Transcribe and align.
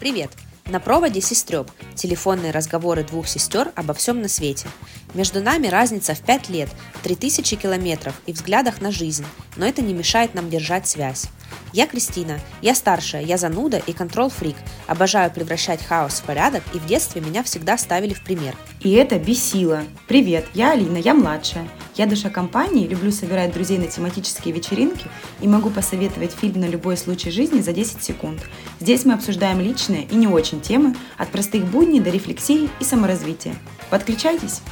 Привет! 0.00 0.30
На 0.64 0.80
проводе 0.80 1.20
сестреб. 1.20 1.70
Телефонные 1.94 2.52
разговоры 2.52 3.04
двух 3.04 3.28
сестер 3.28 3.70
обо 3.74 3.92
всем 3.92 4.22
на 4.22 4.28
свете. 4.28 4.66
Между 5.12 5.42
нами 5.42 5.66
разница 5.66 6.14
в 6.14 6.20
5 6.22 6.48
лет, 6.48 6.70
3000 7.02 7.56
километров 7.56 8.14
и 8.24 8.32
взглядах 8.32 8.80
на 8.80 8.92
жизнь, 8.92 9.26
но 9.56 9.66
это 9.66 9.82
не 9.82 9.92
мешает 9.92 10.32
нам 10.32 10.48
держать 10.48 10.88
связь. 10.88 11.26
Я 11.74 11.86
Кристина, 11.86 12.40
я 12.62 12.74
старшая, 12.74 13.22
я 13.22 13.36
зануда 13.36 13.76
и 13.76 13.92
контрол-фрик. 13.92 14.56
Обожаю 14.86 15.30
превращать 15.30 15.84
хаос 15.84 16.20
в 16.20 16.22
порядок, 16.22 16.62
и 16.72 16.78
в 16.78 16.86
детстве 16.86 17.20
меня 17.20 17.42
всегда 17.42 17.76
ставили 17.76 18.14
в 18.14 18.24
пример. 18.24 18.56
И 18.80 18.92
это 18.92 19.18
бесило. 19.18 19.84
Привет, 20.08 20.46
я 20.54 20.72
Алина, 20.72 20.96
я 20.96 21.12
младшая. 21.12 21.68
Я 21.96 22.06
душа 22.06 22.30
компании, 22.30 22.86
люблю 22.86 23.10
собирать 23.10 23.52
друзей 23.52 23.78
на 23.78 23.88
тематические 23.88 24.54
вечеринки 24.54 25.06
и 25.40 25.48
могу 25.48 25.70
посоветовать 25.70 26.32
фильм 26.32 26.60
на 26.60 26.66
любой 26.66 26.96
случай 26.96 27.30
жизни 27.30 27.60
за 27.60 27.72
10 27.72 28.02
секунд. 28.02 28.40
Здесь 28.78 29.04
мы 29.04 29.14
обсуждаем 29.14 29.60
личные 29.60 30.04
и 30.04 30.14
не 30.14 30.28
очень 30.28 30.60
темы, 30.60 30.94
от 31.18 31.28
простых 31.30 31.64
будней 31.64 32.00
до 32.00 32.10
рефлексии 32.10 32.70
и 32.78 32.84
саморазвития. 32.84 33.54
Подключайтесь! 33.90 34.62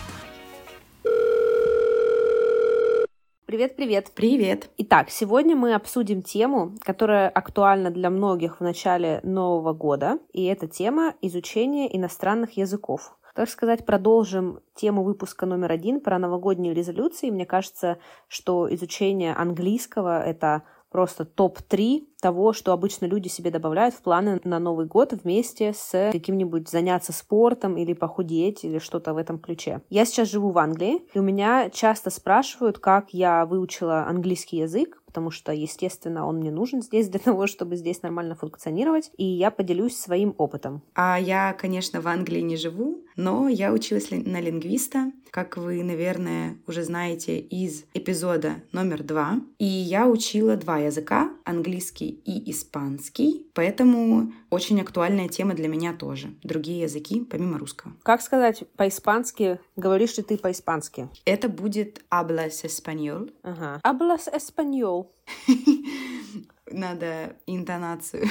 Привет-привет! 3.47 4.13
Привет! 4.15 4.71
Итак, 4.77 5.11
сегодня 5.11 5.57
мы 5.57 5.75
обсудим 5.75 6.23
тему, 6.23 6.75
которая 6.81 7.29
актуальна 7.29 7.91
для 7.91 8.11
многих 8.11 8.61
в 8.61 8.63
начале 8.63 9.21
Нового 9.25 9.73
года, 9.73 10.19
и 10.33 10.45
это 10.45 10.69
тема 10.69 11.15
изучения 11.23 11.97
иностранных 11.97 12.59
языков. 12.59 13.18
Так 13.39 13.49
сказать, 13.49 13.87
продолжим 13.87 14.59
тему 14.75 15.05
выпуска 15.05 15.47
номер 15.47 15.71
один 15.71 16.01
про 16.01 16.19
новогодние 16.19 16.75
резолюции. 16.75 17.31
Мне 17.31 17.47
кажется, 17.47 17.99
что 18.27 18.67
изучение 18.75 19.33
английского— 19.33 20.21
это 20.27 20.65
просто 20.91 21.25
топ-3 21.25 22.09
того, 22.21 22.53
что 22.53 22.73
обычно 22.73 23.07
люди 23.07 23.29
себе 23.29 23.53
добавляют 23.53 23.95
в 23.95 24.03
планы 24.03 24.41
на 24.43 24.59
Новый 24.59 24.87
год 24.87 25.13
вместе 25.13 25.73
с 25.73 26.11
каким-нибудь 26.11 26.69
заняться 26.69 27.13
спортом 27.13 27.77
или 27.77 27.93
похудеть 27.93 28.65
или 28.65 28.81
что-то 28.81 29.15
в 29.15 29.17
этом 29.17 29.39
ключе. 29.39 29.83
Я 29.89 30.05
сейчас 30.05 30.29
живу 30.29 30.51
в 30.51 30.59
Англии, 30.59 31.03
и 31.15 31.21
у 31.21 31.23
меня 31.23 31.71
часто 31.71 32.11
спрашивают, 32.11 32.81
как 32.81 33.15
я 33.15 33.47
выучила 33.47 34.05
английский 34.09 34.57
язык, 34.57 35.01
потому 35.07 35.31
что, 35.31 35.53
естественно, 35.53 36.27
он 36.27 36.39
мне 36.39 36.51
нужен 36.51 36.83
здесь 36.83 37.09
для 37.09 37.21
того, 37.21 37.47
чтобы 37.47 37.77
здесь 37.77 38.03
нормально 38.03 38.35
функционировать, 38.35 39.13
и 39.17 39.25
я 39.25 39.53
поделюсь 39.53 39.97
своим 39.97 40.35
опытом. 40.39 40.83
А 40.95 41.21
я, 41.21 41.53
конечно, 41.53 42.01
в 42.01 42.09
Англии 42.09 42.41
не 42.41 42.57
живу, 42.57 43.05
но 43.19 43.49
я 43.49 43.73
училась 43.73 44.11
на 44.11 44.41
лингвиста, 44.41 45.13
как 45.31 45.57
вы, 45.57 45.83
наверное, 45.83 46.57
уже 46.69 46.85
знаете 46.85 47.39
из 47.39 47.85
эпизода 47.93 48.63
номер 48.73 49.03
два. 49.03 49.41
И 49.59 49.65
я 49.65 50.07
учила 50.07 50.57
два 50.57 50.79
языка, 50.79 51.31
английский 51.45 52.23
и 52.25 52.51
испанский, 52.51 53.51
поэтому 53.55 54.33
очень 54.51 54.81
актуальная 54.81 55.29
тема 55.29 55.55
для 55.55 55.67
меня 55.67 55.93
тоже. 55.93 56.33
Другие 56.45 56.83
языки, 56.83 57.21
помимо 57.29 57.59
русского. 57.59 57.93
Как 58.05 58.23
сказать 58.23 58.63
по-испански? 58.77 59.59
Говоришь 59.75 60.17
ли 60.17 60.23
ты 60.23 60.39
по-испански? 60.39 61.09
Это 61.25 61.49
будет 61.49 62.05
hablas 62.11 62.65
español. 62.65 63.33
Ага. 63.43 63.81
Hablas 63.83 64.29
español. 64.33 65.09
Надо 66.71 67.37
интонацию 67.47 68.29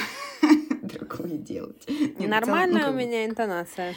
другую 0.88 1.38
делать. 1.38 1.86
Нет, 1.88 2.28
Нормальная 2.28 2.86
ну, 2.86 2.92
у 2.92 2.94
меня 2.94 3.24
интонация. 3.26 3.94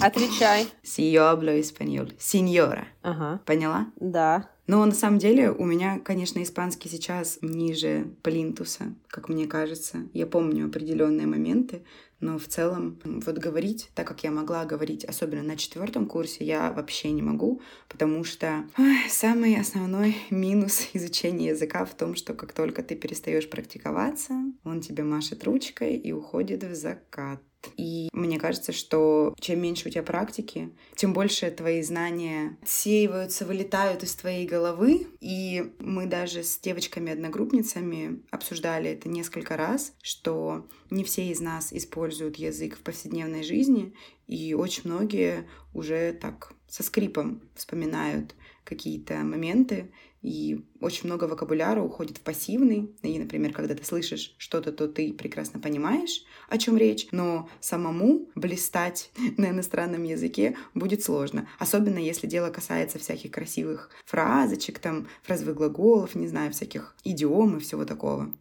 Отвечай. 0.00 0.66
Hablo 0.84 1.58
español. 1.58 2.12
Сеньора. 2.18 2.86
Ага. 3.02 3.40
Поняла? 3.46 3.86
Да. 3.96 4.48
Но 4.72 4.82
на 4.86 4.94
самом 4.94 5.18
деле 5.18 5.50
у 5.50 5.66
меня, 5.66 5.98
конечно, 5.98 6.42
испанский 6.42 6.88
сейчас 6.88 7.38
ниже 7.42 8.06
плинтуса, 8.22 8.94
как 9.06 9.28
мне 9.28 9.46
кажется. 9.46 10.08
Я 10.14 10.26
помню 10.26 10.64
определенные 10.64 11.26
моменты, 11.26 11.82
но 12.20 12.38
в 12.38 12.46
целом 12.48 12.98
вот 13.04 13.36
говорить, 13.36 13.90
так 13.94 14.08
как 14.08 14.24
я 14.24 14.30
могла 14.30 14.64
говорить, 14.64 15.04
особенно 15.04 15.42
на 15.42 15.58
четвертом 15.58 16.06
курсе, 16.06 16.46
я 16.46 16.72
вообще 16.72 17.10
не 17.10 17.20
могу, 17.20 17.60
потому 17.86 18.24
что 18.24 18.64
ой, 18.78 18.96
самый 19.10 19.60
основной 19.60 20.16
минус 20.30 20.88
изучения 20.94 21.48
языка 21.48 21.84
в 21.84 21.94
том, 21.94 22.14
что 22.14 22.32
как 22.32 22.54
только 22.54 22.82
ты 22.82 22.96
перестаешь 22.96 23.50
практиковаться, 23.50 24.32
он 24.64 24.80
тебе 24.80 25.02
машет 25.02 25.44
ручкой 25.44 25.96
и 25.96 26.12
уходит 26.12 26.64
в 26.64 26.74
закат. 26.74 27.42
И 27.76 28.08
мне 28.12 28.38
кажется, 28.38 28.72
что 28.72 29.34
чем 29.38 29.60
меньше 29.60 29.88
у 29.88 29.90
тебя 29.90 30.02
практики, 30.02 30.70
тем 30.94 31.12
больше 31.12 31.50
твои 31.50 31.82
знания 31.82 32.58
отсеиваются, 32.62 33.46
вылетают 33.46 34.02
из 34.02 34.14
твоей 34.14 34.46
головы. 34.46 35.06
И 35.20 35.72
мы 35.78 36.06
даже 36.06 36.42
с 36.42 36.58
девочками-одногруппницами 36.58 38.22
обсуждали 38.30 38.90
это 38.90 39.08
несколько 39.08 39.56
раз, 39.56 39.94
что 40.02 40.66
не 40.90 41.04
все 41.04 41.28
из 41.28 41.40
нас 41.40 41.72
используют 41.72 42.36
язык 42.36 42.76
в 42.76 42.82
повседневной 42.82 43.42
жизни, 43.42 43.94
и 44.26 44.54
очень 44.54 44.82
многие 44.84 45.48
уже 45.74 46.12
так 46.12 46.52
со 46.68 46.82
скрипом 46.82 47.42
вспоминают 47.54 48.34
какие-то 48.64 49.16
моменты, 49.16 49.90
и 50.22 50.64
очень 50.80 51.06
много 51.06 51.24
вокабуляра 51.24 51.82
уходит 51.82 52.18
в 52.18 52.20
пассивный. 52.20 52.94
И, 53.02 53.18
например, 53.18 53.52
когда 53.52 53.74
ты 53.74 53.84
слышишь 53.84 54.34
что-то, 54.38 54.72
то 54.72 54.88
ты 54.88 55.12
прекрасно 55.12 55.60
понимаешь, 55.60 56.24
о 56.48 56.58
чем 56.58 56.76
речь, 56.76 57.08
но 57.10 57.48
самому 57.60 58.28
блистать 58.34 59.10
на 59.36 59.50
иностранном 59.50 60.04
языке 60.04 60.56
будет 60.74 61.02
сложно. 61.02 61.48
Особенно 61.58 61.98
если 61.98 62.26
дело 62.26 62.50
касается 62.50 62.98
всяких 62.98 63.32
красивых 63.32 63.90
фразочек, 64.04 64.78
там, 64.78 65.08
фразовых 65.22 65.56
глаголов, 65.56 66.14
не 66.14 66.28
знаю, 66.28 66.52
всяких 66.52 66.94
идиом 67.04 67.56
и 67.56 67.60
всего 67.60 67.84
такого. 67.84 68.32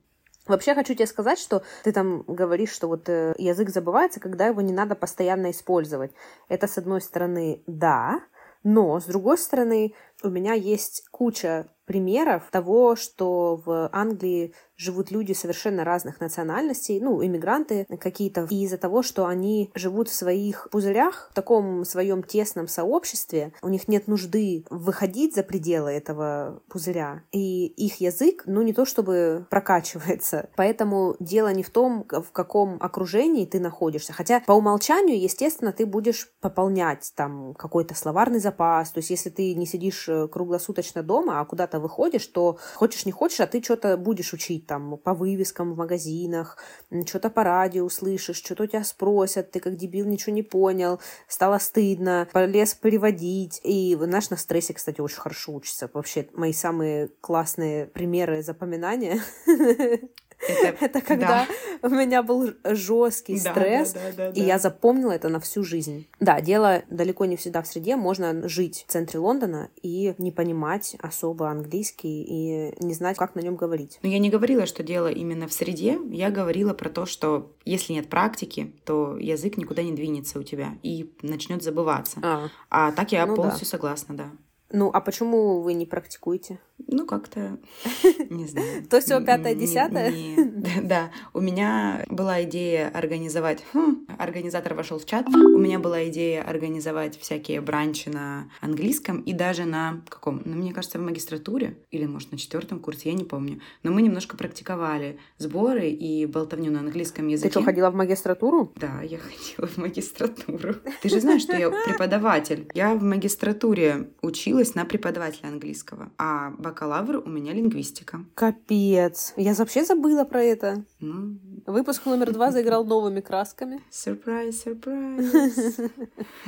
Вообще 0.47 0.73
хочу 0.73 0.95
тебе 0.95 1.05
сказать, 1.05 1.37
что 1.37 1.61
ты 1.83 1.91
там 1.91 2.23
говоришь, 2.23 2.71
что 2.71 2.87
вот 2.87 3.07
э, 3.07 3.35
язык 3.37 3.69
забывается, 3.69 4.19
когда 4.19 4.47
его 4.47 4.61
не 4.61 4.73
надо 4.73 4.95
постоянно 4.95 5.51
использовать. 5.51 6.11
Это, 6.49 6.67
с 6.67 6.79
одной 6.79 6.99
стороны, 6.99 7.61
да, 7.67 8.21
но, 8.63 8.99
с 8.99 9.05
другой 9.05 9.37
стороны, 9.37 9.93
у 10.23 10.29
меня 10.29 10.53
есть 10.53 11.03
куча 11.11 11.67
примеров 11.91 12.43
того, 12.51 12.95
что 12.95 13.61
в 13.65 13.89
Англии 13.91 14.53
живут 14.77 15.11
люди 15.11 15.33
совершенно 15.33 15.83
разных 15.83 16.21
национальностей, 16.21 17.01
ну, 17.01 17.23
иммигранты 17.23 17.85
какие-то, 17.99 18.47
и 18.49 18.63
из-за 18.63 18.77
того, 18.77 19.03
что 19.03 19.25
они 19.25 19.69
живут 19.75 20.07
в 20.07 20.13
своих 20.13 20.69
пузырях, 20.71 21.27
в 21.31 21.35
таком 21.35 21.83
своем 21.85 22.23
тесном 22.23 22.69
сообществе, 22.69 23.53
у 23.61 23.67
них 23.67 23.89
нет 23.89 24.07
нужды 24.07 24.65
выходить 24.69 25.35
за 25.35 25.43
пределы 25.43 25.91
этого 25.91 26.63
пузыря, 26.69 27.23
и 27.33 27.67
их 27.67 27.99
язык, 27.99 28.43
ну, 28.45 28.61
не 28.61 28.73
то 28.73 28.85
чтобы 28.85 29.45
прокачивается. 29.49 30.49
Поэтому 30.55 31.17
дело 31.19 31.53
не 31.53 31.61
в 31.61 31.69
том, 31.69 32.05
в 32.09 32.31
каком 32.31 32.77
окружении 32.79 33.45
ты 33.45 33.59
находишься, 33.59 34.13
хотя 34.13 34.39
по 34.39 34.53
умолчанию, 34.53 35.21
естественно, 35.21 35.73
ты 35.73 35.85
будешь 35.85 36.31
пополнять 36.39 37.11
там 37.15 37.53
какой-то 37.53 37.95
словарный 37.95 38.39
запас, 38.39 38.91
то 38.91 38.99
есть 38.99 39.09
если 39.09 39.29
ты 39.29 39.53
не 39.55 39.65
сидишь 39.65 40.07
э, 40.07 40.29
круглосуточно 40.29 41.03
дома, 41.03 41.41
а 41.41 41.45
куда-то 41.45 41.80
выходишь, 41.81 42.27
то 42.27 42.57
хочешь 42.75 43.05
не 43.05 43.11
хочешь, 43.11 43.39
а 43.39 43.47
ты 43.47 43.61
что-то 43.61 43.97
будешь 43.97 44.33
учить 44.33 44.67
там 44.67 44.97
по 44.97 45.13
вывескам 45.13 45.73
в 45.73 45.77
магазинах, 45.77 46.57
что-то 47.05 47.29
по 47.29 47.43
радио 47.43 47.83
услышишь, 47.83 48.37
что-то 48.37 48.63
у 48.63 48.67
тебя 48.67 48.83
спросят, 48.83 49.51
ты 49.51 49.59
как 49.59 49.75
дебил 49.75 50.05
ничего 50.05 50.33
не 50.33 50.43
понял, 50.43 50.99
стало 51.27 51.57
стыдно, 51.57 52.27
полез 52.31 52.73
переводить. 52.73 53.59
И, 53.63 53.97
знаешь, 53.99 54.29
на 54.29 54.37
стрессе, 54.37 54.73
кстати, 54.73 55.01
очень 55.01 55.19
хорошо 55.19 55.53
учится. 55.53 55.89
Вообще, 55.93 56.27
мои 56.33 56.53
самые 56.53 57.09
классные 57.21 57.87
примеры 57.87 58.43
запоминания 58.43 59.21
Это, 60.47 60.77
это 60.85 61.01
когда 61.01 61.47
да. 61.81 61.87
у 61.87 61.91
меня 61.91 62.23
был 62.23 62.53
жесткий 62.63 63.37
стресс, 63.37 63.95
да, 64.15 64.29
и 64.29 64.41
я 64.41 64.59
запомнила 64.59 65.11
это 65.11 65.29
на 65.29 65.39
всю 65.39 65.63
жизнь. 65.63 66.07
Да, 66.19 66.41
дело 66.41 66.83
далеко 66.89 67.25
не 67.25 67.35
всегда 67.35 67.61
в 67.61 67.67
среде. 67.67 67.95
Можно 67.95 68.47
жить 68.47 68.85
в 68.87 68.91
центре 68.91 69.19
Лондона 69.19 69.69
и 69.81 70.15
не 70.17 70.31
понимать 70.31 70.95
особо 70.99 71.49
английский 71.49 72.23
и 72.23 72.83
не 72.83 72.93
знать, 72.93 73.17
как 73.17 73.35
на 73.35 73.41
нем 73.41 73.55
говорить. 73.55 73.99
Но 74.01 74.09
я 74.09 74.19
не 74.19 74.29
говорила, 74.29 74.65
что 74.65 74.83
дело 74.83 75.11
именно 75.11 75.47
в 75.47 75.53
среде. 75.53 75.99
Я 76.09 76.31
говорила 76.31 76.73
про 76.73 76.89
то, 76.89 77.05
что 77.05 77.55
если 77.65 77.93
нет 77.93 78.09
практики, 78.09 78.73
то 78.85 79.17
язык 79.17 79.57
никуда 79.57 79.83
не 79.83 79.91
двинется 79.91 80.39
у 80.39 80.43
тебя 80.43 80.77
и 80.83 81.13
начнет 81.21 81.63
забываться. 81.63 82.19
А, 82.23 82.49
а 82.69 82.91
так 82.91 83.11
я 83.11 83.25
ну 83.25 83.35
полностью 83.35 83.67
согласна, 83.67 84.15
да. 84.15 84.31
Ну, 84.73 84.89
а 84.93 85.01
почему 85.01 85.61
вы 85.61 85.73
не 85.73 85.85
практикуете? 85.85 86.59
Ну, 86.87 87.05
как-то, 87.05 87.57
не 88.29 88.47
знаю. 88.47 88.83
То 88.89 89.01
все 89.01 89.23
пятое, 89.23 89.55
десятое? 89.55 90.13
Да, 90.81 91.11
у 91.33 91.41
меня 91.41 92.05
была 92.09 92.43
идея 92.43 92.89
организовать... 92.89 93.63
Хм, 93.73 94.07
организатор 94.17 94.73
вошел 94.73 94.99
в 94.99 95.05
чат. 95.05 95.27
У 95.27 95.57
меня 95.57 95.79
была 95.79 96.07
идея 96.07 96.43
организовать 96.43 97.19
всякие 97.19 97.61
бранчи 97.61 98.09
на 98.09 98.49
английском 98.61 99.21
и 99.21 99.33
даже 99.33 99.65
на 99.65 100.01
каком? 100.07 100.41
Ну, 100.45 100.55
мне 100.55 100.73
кажется, 100.73 100.97
в 100.97 101.01
магистратуре 101.01 101.77
или, 101.91 102.05
может, 102.05 102.31
на 102.31 102.37
четвертом 102.37 102.79
курсе, 102.79 103.09
я 103.09 103.15
не 103.15 103.23
помню. 103.23 103.59
Но 103.83 103.91
мы 103.91 104.01
немножко 104.01 104.37
практиковали 104.37 105.19
сборы 105.37 105.89
и 105.89 106.25
болтовню 106.25 106.71
на 106.71 106.79
английском 106.79 107.27
языке. 107.27 107.49
Ты 107.49 107.59
что, 107.59 107.63
ходила 107.63 107.89
в 107.89 107.95
магистратуру? 107.95 108.71
Да, 108.75 109.01
я 109.01 109.17
ходила 109.17 109.67
в 109.67 109.77
магистратуру. 109.77 110.75
Ты 111.01 111.09
же 111.09 111.19
знаешь, 111.19 111.41
что 111.41 111.57
я 111.57 111.69
преподаватель. 111.69 112.67
Я 112.73 112.93
в 112.95 113.03
магистратуре 113.03 114.09
училась 114.21 114.60
на 114.75 114.85
преподавателя 114.85 115.49
английского, 115.49 116.11
а 116.17 116.51
бакалавр 116.51 117.17
у 117.25 117.29
меня 117.29 117.53
лингвистика. 117.53 118.23
Капец. 118.35 119.33
Я 119.37 119.53
вообще 119.53 119.83
забыла 119.83 120.23
про 120.23 120.41
это. 120.43 120.83
Ну, 120.99 121.37
Выпуск 121.67 122.05
номер 122.05 122.31
два 122.33 122.51
заиграл 122.51 122.85
новыми 122.85 123.21
красками. 123.21 123.81
Сюрприз, 123.89 124.61
сюрприз. 124.63 125.79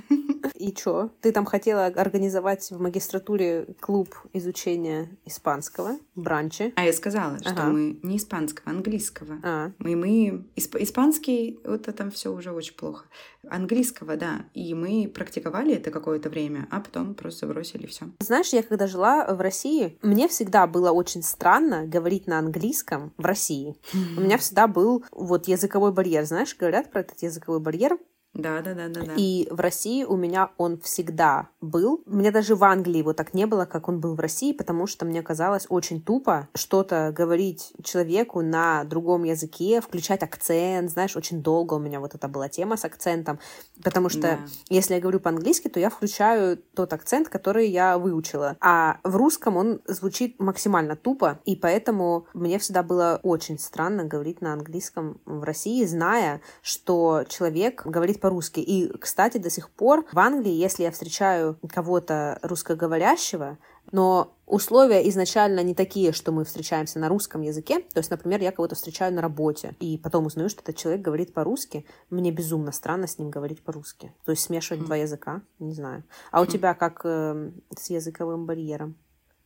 И 0.56 0.72
чё? 0.74 1.10
Ты 1.22 1.32
там 1.32 1.46
хотела 1.46 1.86
организовать 1.88 2.70
в 2.72 2.80
магистратуре 2.82 3.68
клуб 3.80 4.16
изучения 4.34 5.10
испанского, 5.26 5.98
бранчи. 6.16 6.74
А 6.76 6.86
я 6.86 6.94
сказала, 6.94 7.40
что 7.40 7.50
Ага. 7.52 7.66
мы 7.68 8.00
не 8.04 8.18
испанского, 8.18 8.64
а 8.68 8.72
английского. 8.72 9.40
А, 9.44 9.72
Мы, 9.80 9.96
мы 9.96 10.46
исп- 10.56 10.82
испанский, 10.82 11.60
вот 11.64 11.82
это 11.88 11.92
там 11.94 12.12
все 12.12 12.32
уже 12.34 12.52
очень 12.52 12.76
плохо. 12.76 13.06
Английского, 13.50 14.16
да. 14.16 14.46
И 14.54 14.74
мы 14.74 15.12
практиковали 15.14 15.74
это 15.74 15.92
какое-то 15.92 16.30
время, 16.30 16.68
а 16.72 16.80
потом 16.80 17.14
просто 17.14 17.48
бросили 17.48 17.86
все. 17.86 18.06
Знаешь, 18.20 18.54
я 18.54 18.64
когда 18.64 18.88
жила 18.88 19.26
в 19.34 19.42
России, 19.42 19.98
мне 20.02 20.28
всегда 20.28 20.68
было 20.68 20.92
очень 20.92 21.24
странно 21.24 21.86
говорить 21.86 22.28
на 22.28 22.40
английском 22.40 23.14
в 23.18 23.26
России. 23.26 23.76
У 24.18 24.22
меня 24.22 24.38
всегда 24.38 24.68
был 24.68 25.04
вот 25.12 25.48
языковой 25.48 25.92
барьер. 25.92 26.26
Знаешь, 26.26 26.56
говорят 26.58 26.92
про 26.92 27.02
этот 27.02 27.22
языковой 27.22 27.60
барьер. 27.60 27.98
Да, 28.34 28.62
да, 28.62 28.74
да, 28.74 28.88
да, 28.88 29.02
да. 29.02 29.14
И 29.16 29.48
в 29.52 29.60
России 29.60 30.04
у 30.04 30.16
меня 30.16 30.50
он 30.58 30.80
всегда 30.82 31.50
был. 31.62 32.02
Мне 32.08 32.32
даже 32.32 32.56
в 32.56 32.64
Англии 32.64 32.98
его 32.98 33.14
так 33.14 33.36
не 33.36 33.46
было, 33.46 33.66
как 33.66 33.88
он 33.88 34.00
был 34.00 34.16
в 34.16 34.20
России, 34.20 34.54
потому 34.54 34.88
что 34.88 35.06
мне 35.06 35.22
казалось 35.22 35.68
очень 35.70 36.02
тупо 36.02 36.50
что-то 36.56 37.14
говорить 37.16 37.74
человеку 37.84 38.42
на 38.42 38.86
другом 38.86 39.24
языке, 39.24 39.82
включать 39.82 40.24
акцент. 40.24 40.90
Знаешь, 40.90 41.16
очень 41.16 41.44
долго 41.44 41.76
у 41.76 41.80
меня 41.80 42.00
вот 42.00 42.16
это 42.16 42.28
была 42.28 42.50
тема 42.50 42.76
с 42.76 42.86
акцентом. 42.86 43.40
Потому 43.84 44.10
что 44.10 44.22
Да. 44.22 44.40
если 44.70 44.96
я 44.96 45.00
говорю 45.00 45.20
по-английски, 45.20 45.68
то 45.68 45.80
я 45.80 45.92
включаю 45.92 46.58
тот 46.74 46.92
акцент, 46.94 47.30
который 47.30 47.70
я 47.70 48.00
выучила. 48.00 48.58
А 48.60 48.98
в 49.04 49.16
русском 49.16 49.58
он 49.58 49.82
звучит 49.86 50.40
максимально 50.40 50.96
тупо, 50.96 51.40
и 51.46 51.56
поэтому 51.56 52.26
мне 52.34 52.58
всегда 52.58 52.82
было 52.82 53.20
очень 53.22 53.60
странно 53.60 54.06
говорить 54.06 54.42
на 54.42 54.54
английском 54.54 55.22
в 55.26 55.44
России, 55.44 55.86
зная, 55.86 56.42
что 56.64 57.26
человек 57.30 57.86
говорит 57.86 58.23
по-русски. 58.24 58.62
И, 58.62 58.90
кстати, 58.98 59.38
до 59.38 59.50
сих 59.50 59.70
пор 59.70 60.06
в 60.14 60.18
Англии, 60.18 60.54
если 60.54 60.84
я 60.84 60.92
встречаю 60.92 61.60
кого-то 61.68 62.40
русскоговорящего, 62.42 63.58
но 63.92 64.34
условия 64.46 65.10
изначально 65.10 65.62
не 65.62 65.76
такие, 65.76 66.14
что 66.14 66.32
мы 66.32 66.46
встречаемся 66.46 67.00
на 67.00 67.10
русском 67.10 67.42
языке. 67.42 67.80
То 67.94 67.98
есть, 67.98 68.10
например, 68.10 68.42
я 68.42 68.54
кого-то 68.54 68.76
встречаю 68.76 69.14
на 69.14 69.22
работе, 69.22 69.76
и 69.82 69.98
потом 69.98 70.28
узнаю, 70.28 70.48
что 70.48 70.62
этот 70.62 70.78
человек 70.78 71.02
говорит 71.02 71.34
по-русски. 71.34 71.86
Мне 72.10 72.32
безумно 72.32 72.72
странно 72.72 73.08
с 73.08 73.20
ним 73.20 73.30
говорить 73.30 73.62
по-русски. 73.62 74.14
То 74.24 74.32
есть 74.32 74.44
смешивать 74.44 74.86
два 74.86 74.96
языка, 74.96 75.42
не 75.60 75.74
знаю. 75.74 76.06
А 76.32 76.42
у 76.42 76.46
тебя 76.46 76.76
как 76.76 77.02
э, 77.04 77.52
с 77.78 77.90
языковым 77.90 78.46
барьером? 78.46 78.96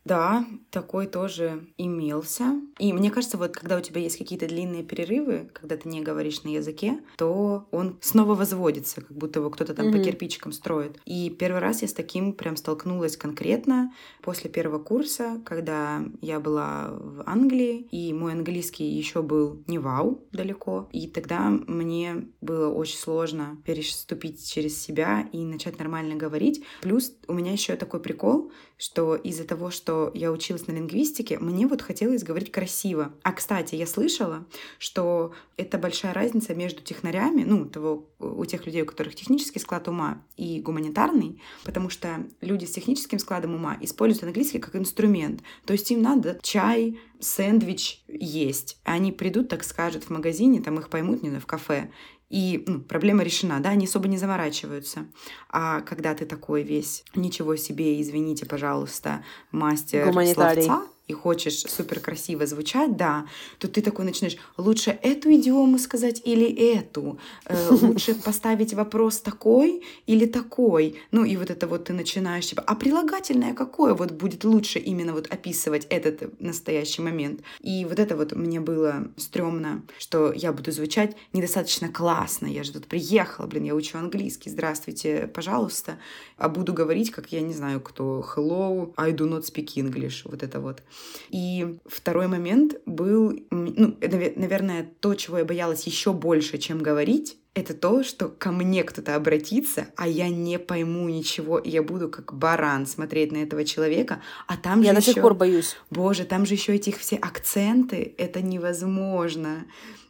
Да, 0.04 0.46
такой 0.70 1.06
тоже 1.06 1.66
имелся. 1.76 2.60
И 2.78 2.92
мне 2.94 3.10
кажется, 3.10 3.36
вот 3.36 3.52
когда 3.52 3.76
у 3.76 3.80
тебя 3.80 4.00
есть 4.00 4.16
какие-то 4.16 4.46
длинные 4.46 4.82
перерывы, 4.82 5.50
когда 5.52 5.76
ты 5.76 5.88
не 5.88 6.00
говоришь 6.00 6.44
на 6.44 6.48
языке, 6.48 7.00
то 7.18 7.66
он 7.72 7.98
снова 8.00 8.34
возводится, 8.34 9.02
как 9.02 9.12
будто 9.12 9.40
его 9.40 9.50
кто-то 9.50 9.74
там 9.74 9.90
по 9.90 9.96
Мгм. 9.96 10.04
кирпичикам 10.04 10.52
строит. 10.52 10.98
И 11.04 11.28
первый 11.30 11.60
раз 11.60 11.82
я 11.82 11.88
с 11.88 11.92
таким 11.92 12.32
прям 12.32 12.56
столкнулась 12.56 13.16
конкретно 13.18 13.92
после 14.22 14.48
первого 14.48 14.78
курса, 14.78 15.42
когда 15.44 16.02
я 16.22 16.40
была 16.40 16.88
в 16.90 17.24
Англии, 17.26 17.86
и 17.90 18.12
мой 18.14 18.32
английский 18.32 18.88
еще 18.88 19.20
был 19.22 19.62
не 19.66 19.78
вау 19.78 20.22
далеко. 20.32 20.88
И 20.92 21.06
тогда 21.08 21.50
мне 21.50 22.28
было 22.40 22.72
очень 22.72 22.96
сложно 22.98 23.58
переступить 23.64 24.48
через 24.50 24.80
себя 24.80 25.28
и 25.32 25.44
начать 25.44 25.78
нормально 25.78 26.14
говорить. 26.14 26.64
Плюс 26.80 27.12
у 27.26 27.34
меня 27.34 27.52
еще 27.52 27.76
такой 27.76 28.00
прикол, 28.00 28.52
что 28.78 29.16
из-за 29.16 29.44
того, 29.44 29.70
что 29.70 29.97
я 30.14 30.32
училась 30.32 30.66
на 30.66 30.72
лингвистике, 30.72 31.38
мне 31.38 31.66
вот 31.66 31.82
хотелось 31.82 32.22
говорить 32.22 32.50
красиво. 32.52 33.12
А, 33.22 33.32
кстати, 33.32 33.74
я 33.74 33.86
слышала, 33.86 34.44
что 34.78 35.32
это 35.56 35.78
большая 35.78 36.12
разница 36.12 36.54
между 36.54 36.82
технарями, 36.82 37.44
ну, 37.44 37.66
того, 37.66 38.08
у 38.18 38.44
тех 38.44 38.66
людей, 38.66 38.82
у 38.82 38.86
которых 38.86 39.14
технический 39.14 39.58
склад 39.58 39.88
ума 39.88 40.22
и 40.36 40.60
гуманитарный, 40.60 41.40
потому 41.64 41.90
что 41.90 42.26
люди 42.40 42.64
с 42.64 42.70
техническим 42.70 43.18
складом 43.18 43.54
ума 43.54 43.76
используют 43.80 44.24
английский 44.24 44.58
как 44.58 44.76
инструмент. 44.76 45.42
То 45.64 45.72
есть 45.72 45.90
им 45.90 46.02
надо 46.02 46.38
чай, 46.42 46.98
сэндвич 47.20 48.02
есть. 48.08 48.78
Они 48.84 49.12
придут, 49.12 49.48
так 49.48 49.64
скажут, 49.64 50.04
в 50.04 50.10
магазине, 50.10 50.60
там 50.60 50.78
их 50.78 50.88
поймут, 50.88 51.22
не 51.22 51.28
знаю, 51.28 51.42
в 51.42 51.46
кафе, 51.46 51.90
и 52.30 52.62
ну, 52.66 52.80
проблема 52.80 53.22
решена, 53.22 53.60
да, 53.60 53.70
они 53.70 53.86
особо 53.86 54.06
не 54.08 54.18
заморачиваются. 54.18 55.06
А 55.48 55.80
когда 55.80 56.14
ты 56.14 56.26
такой 56.26 56.62
весь, 56.62 57.04
ничего 57.14 57.56
себе, 57.56 58.00
извините, 58.00 58.44
пожалуйста, 58.44 59.24
мастер 59.50 60.06
Гуманитарий. 60.06 60.64
словца, 60.64 60.86
и 61.08 61.12
хочешь 61.12 61.62
супер 61.62 62.00
красиво 62.00 62.46
звучать, 62.46 62.96
да, 62.96 63.26
то 63.58 63.68
ты 63.68 63.82
такой 63.82 64.04
начинаешь 64.04 64.36
лучше 64.56 64.98
эту 65.02 65.32
идиому 65.34 65.78
сказать 65.78 66.22
или 66.24 66.46
эту, 66.76 67.18
Э, 67.44 67.68
лучше 67.82 68.14
поставить 68.14 68.74
вопрос 68.74 69.20
такой 69.20 69.82
или 70.06 70.26
такой. 70.26 70.96
Ну 71.10 71.24
и 71.24 71.36
вот 71.36 71.50
это 71.50 71.66
вот 71.66 71.84
ты 71.84 71.92
начинаешь 71.92 72.46
типа, 72.46 72.62
а 72.66 72.74
прилагательное 72.74 73.54
какое 73.54 73.94
вот 73.94 74.12
будет 74.12 74.44
лучше 74.44 74.78
именно 74.78 75.12
вот 75.12 75.26
описывать 75.26 75.86
этот 75.90 76.40
настоящий 76.40 77.02
момент. 77.02 77.40
И 77.60 77.84
вот 77.84 77.98
это 77.98 78.16
вот 78.16 78.32
мне 78.32 78.60
было 78.60 79.08
стрёмно, 79.16 79.82
что 79.98 80.32
я 80.32 80.52
буду 80.52 80.72
звучать 80.72 81.16
недостаточно 81.32 81.88
классно. 81.88 82.46
Я 82.46 82.62
же 82.62 82.72
тут 82.72 82.86
приехала, 82.86 83.46
блин, 83.46 83.64
я 83.64 83.74
учу 83.74 83.98
английский, 83.98 84.50
здравствуйте, 84.50 85.30
пожалуйста. 85.32 85.98
А 86.36 86.48
буду 86.48 86.72
говорить, 86.72 87.10
как 87.10 87.32
я 87.32 87.40
не 87.40 87.54
знаю 87.54 87.80
кто, 87.80 88.24
hello, 88.36 88.92
I 88.96 89.12
do 89.12 89.28
not 89.28 89.42
speak 89.42 89.74
English, 89.76 90.22
вот 90.24 90.42
это 90.42 90.60
вот. 90.60 90.82
И 91.30 91.78
второй 91.86 92.26
момент 92.26 92.76
был, 92.86 93.38
ну, 93.50 93.96
наве- 94.00 94.32
наверное, 94.36 94.90
то, 95.00 95.14
чего 95.14 95.38
я 95.38 95.44
боялась 95.44 95.86
еще 95.86 96.12
больше, 96.12 96.58
чем 96.58 96.78
говорить, 96.78 97.36
это 97.54 97.74
то, 97.74 98.02
что 98.04 98.28
ко 98.28 98.50
мне 98.52 98.84
кто-то 98.84 99.14
обратится, 99.16 99.88
а 99.96 100.06
я 100.08 100.28
не 100.28 100.58
пойму 100.58 101.08
ничего, 101.08 101.58
и 101.58 101.70
я 101.70 101.82
буду 101.82 102.08
как 102.08 102.32
баран 102.32 102.86
смотреть 102.86 103.32
на 103.32 103.38
этого 103.38 103.64
человека, 103.64 104.22
а 104.46 104.56
там 104.56 104.80
Я 104.80 104.90
же 104.90 104.96
до 104.96 105.02
сих 105.02 105.10
еще- 105.14 105.20
пор 105.22 105.34
боюсь. 105.34 105.76
Боже, 105.90 106.24
там 106.24 106.46
же 106.46 106.54
еще 106.54 106.74
этих 106.76 106.98
все 106.98 107.16
акценты, 107.16 108.14
это 108.16 108.40
невозможно. 108.42 109.64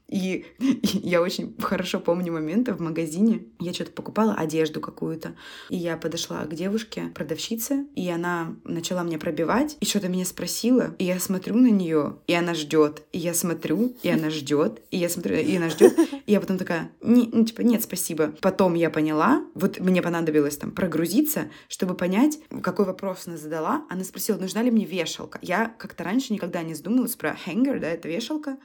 И, 0.08 0.46
я 0.58 1.22
очень 1.22 1.54
хорошо 1.60 2.00
помню 2.00 2.32
моменты 2.32 2.72
в 2.72 2.80
магазине. 2.80 3.42
Я 3.60 3.72
что-то 3.72 3.92
покупала, 3.92 4.34
одежду 4.34 4.80
какую-то. 4.80 5.34
И 5.68 5.76
я 5.76 5.96
подошла 5.96 6.44
к 6.44 6.54
девушке, 6.54 7.12
продавщице, 7.14 7.86
и 7.94 8.08
она 8.08 8.56
начала 8.64 9.02
мне 9.02 9.18
пробивать, 9.18 9.76
и 9.80 9.84
что-то 9.84 10.08
меня 10.08 10.24
спросила. 10.24 10.94
И 10.98 11.04
я 11.04 11.20
смотрю 11.20 11.56
на 11.56 11.68
нее, 11.68 12.16
и 12.26 12.34
она 12.34 12.54
ждет. 12.54 13.02
И 13.12 13.18
я 13.18 13.34
смотрю, 13.34 13.96
и 14.02 14.08
она 14.08 14.30
ждет. 14.30 14.82
И 14.90 14.96
я 14.96 15.08
смотрю, 15.08 15.36
и 15.36 15.56
она 15.56 15.68
ждет. 15.68 15.98
И 16.26 16.32
я 16.32 16.40
потом 16.40 16.58
такая, 16.58 16.90
не, 17.02 17.28
ну, 17.32 17.44
типа, 17.44 17.60
нет, 17.60 17.82
спасибо. 17.82 18.34
Потом 18.40 18.74
я 18.74 18.90
поняла, 18.90 19.44
вот 19.54 19.78
мне 19.80 20.02
понадобилось 20.02 20.56
там 20.56 20.70
прогрузиться, 20.70 21.48
чтобы 21.68 21.94
понять, 21.94 22.38
какой 22.62 22.86
вопрос 22.86 23.24
она 23.26 23.36
задала. 23.36 23.84
Она 23.90 24.04
спросила, 24.04 24.38
нужна 24.38 24.62
ли 24.62 24.70
мне 24.70 24.84
вешалка. 24.84 25.38
Я 25.42 25.74
как-то 25.78 26.04
раньше 26.04 26.32
никогда 26.32 26.62
не 26.62 26.74
задумывалась 26.74 27.16
про 27.16 27.36
hanger, 27.46 27.78
да, 27.78 27.88
это 27.88 28.08
вешалка. 28.08 28.56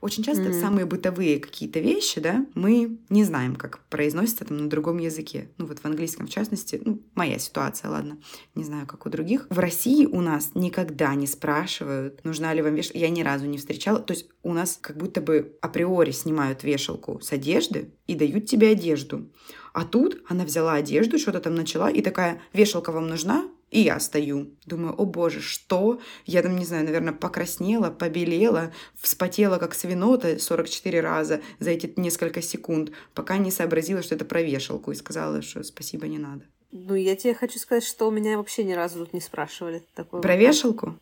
Очень 0.00 0.24
часто 0.24 0.44
Мгм. 0.44 0.60
самые 0.60 0.86
бытовые 0.86 1.38
какие-то 1.38 1.78
вещи, 1.80 2.20
да, 2.20 2.46
мы 2.54 2.98
не 3.08 3.24
знаем, 3.24 3.56
как 3.56 3.80
произносится 3.88 4.44
там 4.44 4.56
на 4.56 4.70
другом 4.70 4.98
языке. 4.98 5.50
Ну 5.58 5.66
вот 5.66 5.78
в 5.80 5.84
английском 5.84 6.26
в 6.26 6.30
частности, 6.30 6.80
ну 6.84 7.02
моя 7.14 7.38
ситуация, 7.38 7.90
ладно, 7.90 8.18
не 8.54 8.64
знаю, 8.64 8.86
как 8.86 9.06
у 9.06 9.10
других. 9.10 9.46
В 9.50 9.58
России 9.58 10.06
у 10.06 10.20
нас 10.20 10.50
никогда 10.54 11.14
не 11.14 11.26
спрашивают, 11.26 12.24
нужна 12.24 12.54
ли 12.54 12.62
вам 12.62 12.74
вешалка. 12.74 12.98
Я 12.98 13.10
ни 13.10 13.22
разу 13.22 13.46
не 13.46 13.58
встречала. 13.58 14.00
То 14.00 14.14
есть 14.14 14.28
у 14.42 14.52
нас 14.52 14.78
как 14.80 14.96
будто 14.96 15.20
бы 15.20 15.56
априори 15.60 16.10
снимают 16.10 16.64
вешалку 16.64 17.20
с 17.20 17.32
одежды 17.32 17.92
и 18.06 18.14
дают 18.14 18.46
тебе 18.46 18.70
одежду. 18.70 19.30
А 19.72 19.84
тут 19.84 20.22
она 20.28 20.44
взяла 20.44 20.74
одежду, 20.74 21.18
что-то 21.18 21.40
там 21.40 21.54
начала, 21.54 21.90
и 21.90 22.02
такая, 22.02 22.40
вешалка 22.52 22.92
вам 22.92 23.08
нужна? 23.08 23.48
И 23.72 23.80
я 23.80 23.98
стою. 24.00 24.50
Думаю, 24.66 24.94
о 25.00 25.04
боже, 25.06 25.40
что? 25.40 25.98
Я 26.26 26.42
там, 26.42 26.56
не 26.56 26.64
знаю, 26.64 26.84
наверное, 26.84 27.14
покраснела, 27.14 27.90
побелела, 27.90 28.72
вспотела, 29.00 29.56
как 29.58 29.74
свинота 29.74 30.38
44 30.38 31.00
раза 31.00 31.40
за 31.58 31.70
эти 31.70 31.92
несколько 31.96 32.42
секунд, 32.42 32.92
пока 33.14 33.38
не 33.38 33.50
сообразила, 33.50 34.02
что 34.02 34.14
это 34.14 34.24
про 34.26 34.42
вешалку, 34.42 34.92
и 34.92 34.94
сказала, 34.94 35.40
что 35.42 35.62
спасибо, 35.64 36.06
не 36.06 36.18
надо. 36.18 36.44
Ну, 36.70 36.94
я 36.94 37.16
тебе 37.16 37.34
хочу 37.34 37.58
сказать, 37.58 37.82
что 37.84 38.08
у 38.08 38.10
меня 38.10 38.36
вообще 38.36 38.62
ни 38.64 38.72
разу 38.74 38.98
тут 39.00 39.14
не 39.14 39.20
спрашивали 39.20 39.82
такой 39.94 40.20
Про 40.20 40.32
вопрос. 40.34 40.48
вешалку? 40.48 40.98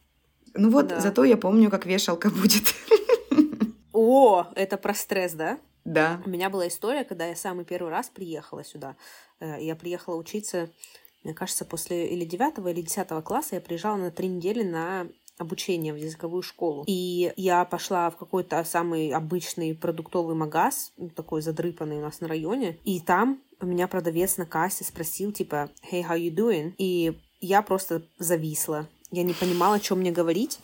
Ну 0.54 0.70
вот, 0.70 0.86
Да. 0.88 1.00
зато 1.00 1.24
я 1.24 1.36
помню, 1.36 1.70
как 1.70 1.86
вешалка 1.86 2.30
будет. 2.30 2.72
О, 3.92 4.46
это 4.54 4.76
про 4.76 4.94
стресс, 4.94 5.32
да? 5.32 5.58
Да. 5.84 6.22
У 6.24 6.30
меня 6.30 6.50
была 6.50 6.68
история, 6.68 7.04
когда 7.04 7.26
я 7.26 7.34
самый 7.36 7.64
первый 7.64 7.90
раз 7.90 8.08
приехала 8.08 8.64
сюда. 8.64 8.96
Э, 9.40 9.56
Я 9.60 9.74
приехала 9.76 10.16
учиться, 10.16 10.70
мне 11.24 11.34
кажется, 11.34 11.64
после 11.64 12.08
или 12.08 12.24
девятого, 12.24 12.68
или 12.68 12.82
десятого 12.82 13.20
класса 13.20 13.56
я 13.56 13.60
приезжала 13.60 13.96
на 13.96 14.10
три 14.10 14.28
недели 14.28 14.62
на 14.62 15.06
обучение 15.38 15.92
в 15.92 15.96
языковую 15.96 16.42
школу. 16.42 16.84
И 16.86 17.32
я 17.36 17.64
пошла 17.64 18.10
в 18.10 18.16
какой-то 18.16 18.62
самый 18.64 19.10
обычный 19.10 19.74
продуктовый 19.74 20.36
магаз, 20.36 20.92
такой 21.16 21.40
задрыпанный 21.42 21.96
у 21.96 22.02
нас 22.02 22.20
на 22.20 22.28
районе, 22.28 22.78
и 22.84 23.00
там 23.00 23.40
меня 23.60 23.88
продавец 23.88 24.36
на 24.36 24.46
кассе 24.46 24.84
спросил, 24.84 25.32
типа, 25.32 25.70
«Hey, 25.90 26.02
how 26.02 26.18
you 26.18 26.34
doing?» 26.34 26.74
И 26.78 27.18
я 27.40 27.62
просто 27.62 28.02
зависла. 28.18 28.86
Я 29.10 29.22
не 29.24 29.32
понимала, 29.32 29.80
что 29.80 29.96
мне 29.96 30.12
говорить, 30.12 30.60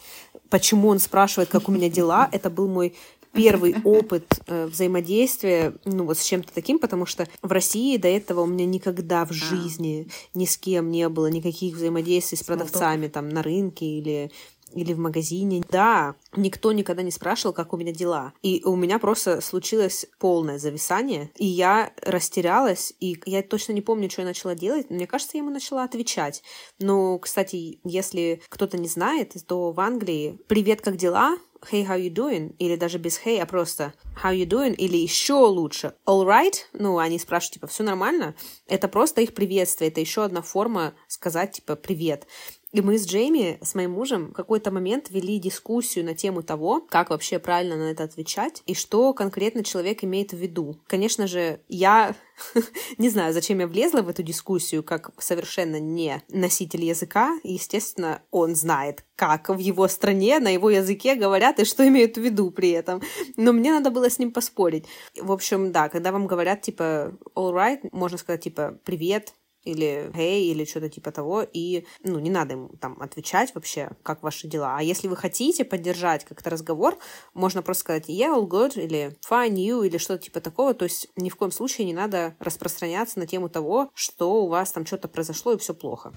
почему 0.51 0.89
он 0.89 1.01
спрашивает, 1.01 1.49
как 1.49 1.69
у 1.69 1.73
меня 1.73 1.91
дела. 1.91 2.29
Это 2.31 2.49
был 2.49 2.69
мой 2.69 2.95
первый 3.37 3.77
опыт 3.85 4.27
э, 4.47 4.67
взаимодействия, 4.67 5.75
ну, 5.85 6.05
вот 6.05 6.19
с 6.19 6.25
чем-то 6.25 6.53
таким, 6.53 6.79
потому 6.79 7.07
что 7.07 7.29
в 7.43 7.53
России 7.53 7.97
до 7.97 8.09
этого 8.09 8.41
у 8.41 8.47
меня 8.47 8.67
никогда 8.67 9.25
в 9.25 9.31
а. 9.31 9.35
жизни 9.35 10.09
ни 10.35 10.45
с 10.45 10.57
кем 10.57 10.91
не 10.91 11.09
было 11.09 11.27
никаких 11.29 11.77
взаимодействий 11.77 12.39
с 12.39 12.43
продавцами 12.43 13.09
там 13.09 13.29
на 13.29 13.43
рынке 13.43 13.87
или 13.87 14.31
или 14.73 14.93
в 14.93 14.99
магазине. 14.99 15.63
Да, 15.71 16.17
никто 16.37 16.73
никогда 16.73 17.03
не 17.03 17.11
спрашивал, 17.11 17.55
как 17.55 17.73
у 17.73 17.77
меня 17.77 17.93
дела. 17.93 18.33
И 18.43 18.63
у 18.65 18.77
меня 18.77 18.99
просто 18.99 19.41
случилось 19.41 20.07
полное 20.19 20.59
зависание, 20.59 21.31
и 21.37 21.47
я 21.47 21.93
растерялась, 22.03 22.93
и 23.01 23.19
я 23.25 23.43
точно 23.43 23.73
не 23.73 23.81
помню, 23.81 24.11
что 24.11 24.23
я 24.23 24.29
начала 24.29 24.55
делать. 24.55 24.91
Мне 24.91 25.07
кажется, 25.07 25.37
я 25.37 25.43
ему 25.43 25.51
начала 25.51 25.85
отвечать. 25.85 26.43
Но, 26.79 27.19
кстати, 27.19 27.81
если 27.85 28.43
кто-то 28.49 28.77
не 28.77 28.89
знает, 28.89 29.35
то 29.47 29.73
в 29.73 29.81
Англии 29.81 30.39
«Привет, 30.49 30.81
как 30.81 30.97
дела?» 30.97 31.39
Hey, 31.71 31.87
how 31.87 31.97
you 31.97 32.13
doing? 32.13 32.55
Или 32.59 32.77
даже 32.77 32.99
без 32.99 33.21
hey, 33.25 33.41
а 33.41 33.47
просто 33.47 33.95
how 34.23 34.35
you 34.35 34.47
doing? 34.47 34.75
Или 34.75 34.97
еще 34.97 35.35
лучше 35.35 35.95
all 36.07 36.25
right? 36.25 36.55
Ну, 36.73 36.99
они 36.99 37.19
спрашивают, 37.19 37.55
типа, 37.55 37.67
все 37.67 37.83
нормально? 37.83 38.35
Это 38.67 38.89
просто 38.89 39.21
их 39.21 39.35
приветствие, 39.35 39.91
это 39.91 40.01
еще 40.01 40.25
одна 40.25 40.43
форма 40.43 40.95
сказать, 41.09 41.53
типа, 41.53 41.77
привет. 41.77 42.27
И 42.73 42.81
мы 42.81 42.99
с 42.99 43.07
Джейми, 43.07 43.59
с 43.63 43.75
моим 43.75 43.93
мужем, 43.93 44.31
в 44.31 44.33
какой-то 44.33 44.71
момент 44.71 45.11
вели 45.11 45.39
дискуссию 45.39 46.05
на 46.05 46.15
тему 46.15 46.43
того, 46.43 46.81
как 46.81 47.11
вообще 47.11 47.39
правильно 47.39 47.77
на 47.77 47.91
это 47.91 48.03
отвечать 48.03 48.63
и 48.67 48.75
что 48.75 49.15
конкретно 49.15 49.63
человек 49.63 50.03
имеет 50.03 50.33
в 50.33 50.37
виду. 50.37 50.81
Конечно 50.89 51.29
же, 51.29 51.61
я 51.69 52.17
не 52.99 53.09
знаю, 53.09 53.33
зачем 53.33 53.61
я 53.61 53.69
влезла 53.69 54.03
в 54.03 54.09
эту 54.09 54.25
дискуссию, 54.25 54.83
как 54.83 55.11
совершенно 55.23 55.79
не 55.79 56.23
носитель 56.29 56.85
языка. 56.85 57.39
Естественно, 57.45 58.21
он 58.33 58.57
знает, 58.57 59.05
как 59.15 59.49
в 59.49 59.59
его 59.59 59.87
стране, 59.87 60.41
на 60.41 60.49
его 60.49 60.69
языке 60.69 61.15
говорят 61.15 61.61
и 61.61 61.65
что 61.65 61.87
имеют 61.87 62.17
в 62.17 62.21
виду 62.21 62.51
при 62.51 62.71
этом. 62.71 63.01
Но 63.37 63.53
мне 63.53 63.73
надо 63.73 63.91
было 63.91 64.11
с 64.11 64.19
ним 64.19 64.33
поспорить. 64.33 64.87
В 65.19 65.31
общем, 65.31 65.71
да, 65.71 65.89
когда 65.89 66.11
вам 66.11 66.27
говорят, 66.27 66.63
типа, 66.63 67.17
all 67.37 67.55
right, 67.55 67.89
можно 67.93 68.19
сказать, 68.19 68.43
типа, 68.43 68.79
привет, 68.85 69.33
или 69.67 70.11
hey, 70.15 70.43
или 70.43 70.65
что-то 70.65 70.89
типа 70.89 71.11
того, 71.11 71.43
и, 71.43 71.85
ну, 72.03 72.19
не 72.19 72.31
надо 72.31 72.55
им 72.55 72.69
там 72.81 73.01
отвечать 73.01 73.55
вообще, 73.55 73.91
как 74.03 74.23
ваши 74.23 74.47
дела. 74.49 74.77
А 74.79 74.83
если 74.83 75.09
вы 75.09 75.17
хотите 75.17 75.65
поддержать 75.65 76.25
как-то 76.25 76.51
разговор, 76.51 76.97
можно 77.35 77.63
просто 77.63 77.81
сказать 77.81 78.09
yeah, 78.09 78.35
all 78.35 78.47
good, 78.47 78.81
или 78.81 79.17
fine, 79.29 79.55
you, 79.55 79.87
или 79.87 79.99
что-то 79.99 80.25
типа 80.25 80.41
такого, 80.41 80.75
то 80.75 80.85
есть 80.85 81.09
ни 81.17 81.29
в 81.29 81.37
коем 81.37 81.53
случае 81.53 81.87
не 81.87 81.95
надо 81.95 82.35
распространяться 82.39 83.19
на 83.19 83.27
тему 83.27 83.49
того, 83.49 83.91
что 83.95 84.45
у 84.45 84.49
вас 84.49 84.73
там 84.73 84.87
что-то 84.87 85.09
произошло 85.09 85.53
и 85.53 85.59
все 85.59 85.75
плохо. 85.75 86.13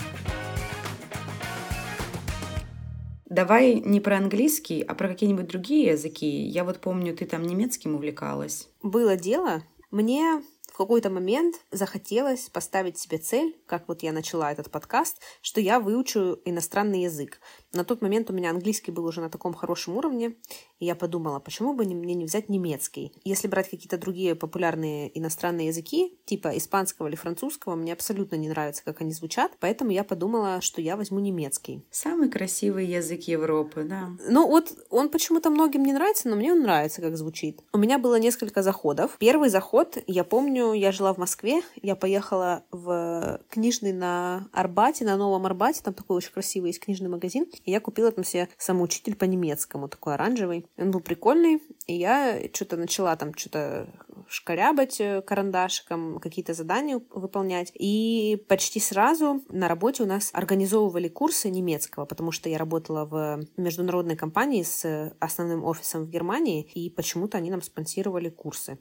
Давай 3.30 3.76
не 3.76 4.00
про 4.00 4.18
английский, 4.18 4.82
а 4.82 4.96
про 4.96 5.08
какие-нибудь 5.08 5.48
другие 5.48 5.92
языки. 5.92 6.28
Я 6.28 6.64
вот 6.64 6.80
помню, 6.80 7.16
ты 7.16 7.26
там 7.26 7.44
немецким 7.44 7.94
увлекалась. 7.94 8.68
Было 8.82 9.16
дело. 9.16 9.62
Мне 9.92 10.42
какой-то 10.80 11.10
момент 11.10 11.60
захотелось 11.72 12.50
поставить 12.50 12.98
себе 12.98 13.18
цель, 13.18 13.56
как 13.66 13.88
вот 13.90 14.02
я 14.02 14.14
начала 14.14 14.50
этот 14.50 14.72
подкаст, 14.72 15.18
что 15.42 15.60
я 15.60 15.80
выучу 15.80 16.40
иностранный 16.46 17.04
язык. 17.04 17.42
На 17.72 17.84
тот 17.84 18.02
момент 18.02 18.30
у 18.32 18.34
меня 18.34 18.50
английский 18.50 18.92
был 18.92 19.06
уже 19.06 19.22
на 19.22 19.30
таком 19.30 19.54
хорошем 19.54 19.96
уровне, 19.98 20.36
и 20.80 20.86
я 20.86 20.96
подумала, 20.96 21.40
почему 21.40 21.74
бы 21.74 21.86
мне 21.86 22.16
не 22.16 22.26
взять 22.26 22.50
немецкий? 22.50 23.14
Если 23.24 23.48
брать 23.48 23.70
какие-то 23.70 23.98
другие 23.98 24.34
популярные 24.34 25.18
иностранные 25.18 25.68
языки, 25.68 26.18
типа 26.26 26.58
испанского 26.58 27.08
или 27.08 27.16
французского, 27.16 27.76
мне 27.76 27.94
абсолютно 27.94 28.36
не 28.38 28.50
нравится, 28.50 28.84
как 28.84 29.02
они 29.02 29.12
звучат, 29.12 29.52
поэтому 29.60 29.92
я 29.92 30.04
подумала, 30.04 30.62
что 30.62 30.82
я 30.82 30.98
возьму 30.98 31.20
немецкий. 31.20 31.86
Самый 31.92 32.30
красивый 32.30 32.88
язык 32.88 33.22
Европы, 33.24 33.84
да. 33.84 34.10
Ну 34.28 34.48
вот 34.48 34.74
он 34.90 35.10
почему-то 35.10 35.52
многим 35.52 35.84
не 35.84 35.94
нравится, 35.94 36.28
но 36.28 36.36
мне 36.36 36.54
он 36.54 36.62
нравится, 36.62 37.02
как 37.02 37.18
звучит. 37.18 37.62
У 37.72 37.78
меня 37.78 38.00
было 38.00 38.20
несколько 38.20 38.64
заходов. 38.64 39.16
Первый 39.20 39.50
заход, 39.50 39.98
я 40.08 40.24
помню, 40.24 40.74
я 40.74 40.92
жила 40.92 41.14
в 41.14 41.18
Москве, 41.18 41.62
я 41.82 41.96
поехала 41.96 42.64
в 42.72 43.40
книжный 43.50 43.94
на 43.94 44.48
Арбате, 44.54 45.06
на 45.06 45.18
Новом 45.18 45.46
Арбате, 45.46 45.82
там 45.84 45.94
такой 45.94 46.18
очень 46.18 46.32
красивый 46.32 46.70
есть 46.70 46.80
книжный 46.80 47.10
магазин, 47.10 47.46
и 47.66 47.72
я 47.72 47.80
купила 47.80 48.12
там 48.12 48.24
себе 48.24 48.50
самоучитель 48.58 49.16
по 49.16 49.26
немецкому, 49.26 49.88
такой 49.88 50.16
оранжевый. 50.16 50.66
Он 50.78 50.92
был 50.92 51.00
прикольный, 51.00 51.62
и 51.88 51.96
я 51.96 52.40
что-то 52.54 52.78
начала 52.78 53.16
там 53.16 53.36
что-то 53.36 53.88
шкарябать 54.28 55.00
э, 55.02 55.22
карандашиком, 55.22 56.20
какие-то 56.20 56.54
задания 56.54 57.02
выполнять. 57.12 57.72
И 57.76 58.44
почти 58.48 58.80
сразу 58.80 59.42
на 59.50 59.68
работе 59.68 60.04
у 60.04 60.06
нас 60.06 60.30
организовывали 60.34 61.08
курсы 61.08 61.50
немецкого, 61.50 62.06
потому 62.06 62.32
что 62.32 62.50
я 62.50 62.58
работала 62.58 63.06
в 63.06 63.40
международной 63.58 64.16
компании 64.16 64.64
с 64.64 65.14
основным 65.20 65.64
офисом 65.64 66.04
в 66.04 66.10
Германии, 66.10 66.70
и 66.74 66.90
почему-то 66.90 67.38
они 67.38 67.50
нам 67.50 67.62
спонсировали 67.62 68.30
курсы 68.30 68.78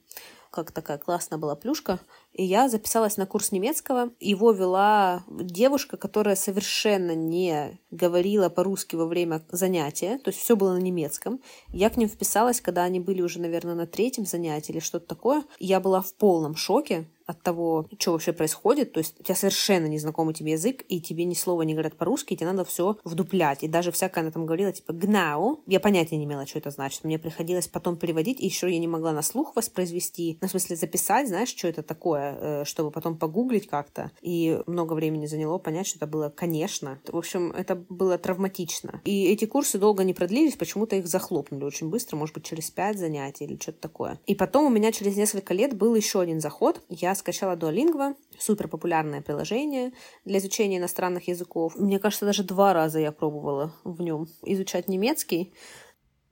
как 0.50 0.72
такая 0.72 0.98
классная 0.98 1.38
была 1.38 1.54
плюшка. 1.56 1.98
И 2.32 2.44
я 2.44 2.68
записалась 2.68 3.16
на 3.16 3.26
курс 3.26 3.52
немецкого. 3.52 4.10
Его 4.20 4.52
вела 4.52 5.24
девушка, 5.28 5.96
которая 5.96 6.36
совершенно 6.36 7.14
не 7.14 7.78
говорила 7.90 8.48
по-русски 8.48 8.96
во 8.96 9.06
время 9.06 9.42
занятия. 9.50 10.18
То 10.18 10.30
есть 10.30 10.40
все 10.40 10.56
было 10.56 10.74
на 10.74 10.78
немецком. 10.78 11.40
Я 11.72 11.90
к 11.90 11.96
ним 11.96 12.08
вписалась, 12.08 12.60
когда 12.60 12.84
они 12.84 13.00
были 13.00 13.22
уже, 13.22 13.40
наверное, 13.40 13.74
на 13.74 13.86
третьем 13.86 14.26
занятии 14.26 14.72
или 14.72 14.80
что-то 14.80 15.06
такое. 15.06 15.44
Я 15.58 15.80
была 15.80 16.00
в 16.00 16.14
полном 16.14 16.56
шоке 16.56 17.08
от 17.28 17.42
того, 17.42 17.86
что 17.98 18.12
вообще 18.12 18.32
происходит. 18.32 18.92
То 18.92 18.98
есть 18.98 19.20
у 19.20 19.22
тебя 19.22 19.34
совершенно 19.34 19.86
незнакомый 19.86 20.32
тебе 20.32 20.52
язык, 20.52 20.82
и 20.88 20.98
тебе 21.00 21.24
ни 21.24 21.34
слова 21.34 21.62
не 21.62 21.74
говорят 21.74 21.94
по-русски, 21.94 22.32
и 22.32 22.36
тебе 22.36 22.46
надо 22.46 22.64
все 22.64 22.96
вдуплять. 23.04 23.62
И 23.62 23.68
даже 23.68 23.92
всякое 23.92 24.22
она 24.22 24.30
там 24.30 24.46
говорила, 24.46 24.72
типа, 24.72 24.94
гнау. 24.94 25.60
Я 25.66 25.78
понятия 25.78 26.16
не 26.16 26.24
имела, 26.24 26.46
что 26.46 26.58
это 26.58 26.70
значит. 26.70 27.04
Мне 27.04 27.18
приходилось 27.18 27.68
потом 27.68 27.98
переводить, 27.98 28.40
и 28.40 28.46
еще 28.46 28.72
я 28.72 28.78
не 28.78 28.88
могла 28.88 29.12
на 29.12 29.20
слух 29.20 29.54
воспроизвести, 29.54 30.38
ну, 30.40 30.48
в 30.48 30.50
смысле 30.50 30.76
записать, 30.76 31.28
знаешь, 31.28 31.50
что 31.50 31.68
это 31.68 31.82
такое, 31.82 32.38
э, 32.40 32.64
чтобы 32.64 32.90
потом 32.90 33.18
погуглить 33.18 33.68
как-то. 33.68 34.10
И 34.22 34.58
много 34.66 34.94
времени 34.94 35.26
заняло 35.26 35.58
понять, 35.58 35.86
что 35.86 35.98
это 35.98 36.06
было, 36.06 36.30
конечно. 36.30 36.98
В 37.06 37.16
общем, 37.16 37.52
это 37.52 37.74
было 37.74 38.16
травматично. 38.16 39.02
И 39.04 39.26
эти 39.26 39.44
курсы 39.44 39.78
долго 39.78 40.02
не 40.02 40.14
продлились, 40.14 40.56
почему-то 40.56 40.96
их 40.96 41.06
захлопнули 41.06 41.64
очень 41.64 41.90
быстро, 41.90 42.16
может 42.16 42.34
быть, 42.34 42.46
через 42.46 42.70
пять 42.70 42.98
занятий 42.98 43.44
или 43.44 43.58
что-то 43.60 43.80
такое. 43.80 44.18
И 44.26 44.34
потом 44.34 44.64
у 44.64 44.70
меня 44.70 44.92
через 44.92 45.16
несколько 45.16 45.52
лет 45.52 45.76
был 45.76 45.94
еще 45.94 46.20
один 46.20 46.40
заход. 46.40 46.80
Я 46.88 47.17
скачала 47.18 47.56
Duolingo, 47.56 48.16
супер 48.38 48.68
популярное 48.68 49.20
приложение 49.20 49.92
для 50.24 50.38
изучения 50.38 50.78
иностранных 50.78 51.28
языков. 51.28 51.76
Мне 51.76 51.98
кажется, 51.98 52.26
даже 52.26 52.42
два 52.42 52.72
раза 52.72 52.98
я 52.98 53.12
пробовала 53.12 53.74
в 53.84 54.00
нем 54.00 54.26
изучать 54.42 54.88
немецкий. 54.88 55.52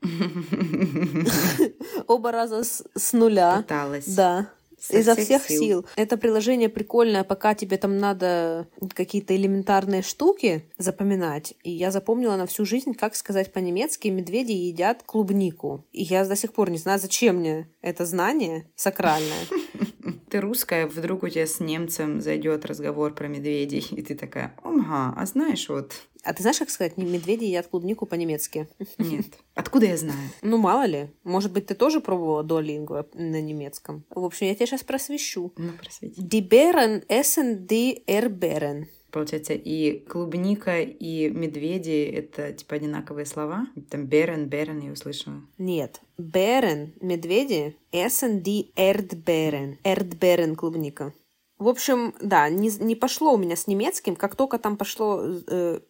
Оба 2.07 2.33
раза 2.33 2.63
с 2.65 3.13
нуля. 3.13 3.59
Пыталась. 3.59 4.07
Да. 4.07 4.51
Со 4.79 4.99
изо 4.99 5.15
всех, 5.15 5.43
всех 5.43 5.49
сил. 5.49 5.63
сил. 5.63 5.87
Это 5.97 6.17
приложение 6.17 6.69
прикольное, 6.69 7.25
пока 7.25 7.55
тебе 7.55 7.79
там 7.79 7.99
надо 7.99 8.69
какие-то 8.95 9.35
элементарные 9.35 10.03
штуки 10.03 10.71
запоминать. 10.77 11.55
И 11.63 11.71
я 11.71 11.91
запомнила 11.91 12.37
на 12.37 12.47
всю 12.47 12.65
жизнь, 12.65 12.95
как 12.95 13.17
сказать 13.17 13.53
по-немецки 13.53 14.09
«медведи 14.09 14.53
едят 14.53 15.03
клубнику». 15.03 15.85
И 15.93 16.03
я 16.03 16.25
до 16.25 16.37
сих 16.37 16.53
пор 16.53 16.71
не 16.71 16.79
знаю, 16.79 17.01
зачем 17.01 17.37
мне 17.37 17.69
это 17.81 18.05
знание 18.05 18.71
сакральное. 18.77 19.47
Ты 20.29 20.41
русская, 20.41 20.87
вдруг 20.87 21.23
у 21.23 21.29
тебя 21.29 21.47
с 21.47 21.61
немцем 21.61 22.21
зайдет 22.21 22.65
разговор 22.65 23.15
про 23.15 23.29
медведей, 23.29 23.87
и 23.91 24.03
ты 24.03 24.15
такая, 24.15 24.55
ага, 24.63 25.15
а 25.17 25.27
знаешь 25.27 25.69
вот, 25.69 25.93
а 26.27 26.35
ты 26.35 26.43
знаешь, 26.43 26.59
как 26.59 26.71
сказать, 26.71 26.97
медведи 26.97 27.45
едят 27.45 27.69
клубнику 27.69 28.05
по-немецки? 28.05 28.69
Нет. 28.99 29.27
Откуда 29.55 29.87
я 29.87 29.97
знаю? 29.97 30.19
Ну, 30.43 30.59
мало 30.59 30.85
ли. 30.85 31.09
Может 31.23 31.53
быть, 31.53 31.67
ты 31.67 31.77
тоже 31.77 32.01
пробовала 32.01 32.43
Duolingo 32.43 33.07
на 33.15 33.41
немецком? 33.41 34.05
В 34.11 34.25
общем, 34.25 34.49
я 34.49 34.57
тебя 34.57 34.67
сейчас 34.67 34.83
просвещу. 34.83 35.53
Ну, 35.57 35.73
просвети. 35.81 36.21
Die 36.21 36.41
Bären 36.49 37.05
essen 37.09 37.69
die 37.69 38.03
Erdbeeren. 38.09 38.89
Получается, 39.17 39.55
и 39.55 40.01
клубника, 40.01 40.83
и 40.83 41.31
медведи— 41.31 42.05
это, 42.15 42.53
типа, 42.53 42.77
одинаковые 42.77 43.25
слова? 43.25 43.67
Там 43.89 44.05
берен, 44.05 44.45
берен 44.45 44.79
я 44.81 44.93
услышала. 44.93 45.41
Нет. 45.57 46.03
Берен, 46.19 46.93
медведи, 47.01 47.79
essen 47.93 48.43
die 48.43 48.75
Erdbeeren. 48.77 49.79
Erdbeeren, 49.85 50.55
клубника. 50.55 51.15
В 51.57 51.69
общем, 51.69 52.15
да, 52.21 52.51
не, 52.51 52.69
не 52.79 52.95
пошло 52.95 53.33
у 53.33 53.39
меня 53.39 53.57
с 53.57 53.67
немецким. 53.67 54.17
Как 54.17 54.37
только 54.37 54.59
там 54.59 54.77
пошло 54.77 55.23
э, 55.25 55.81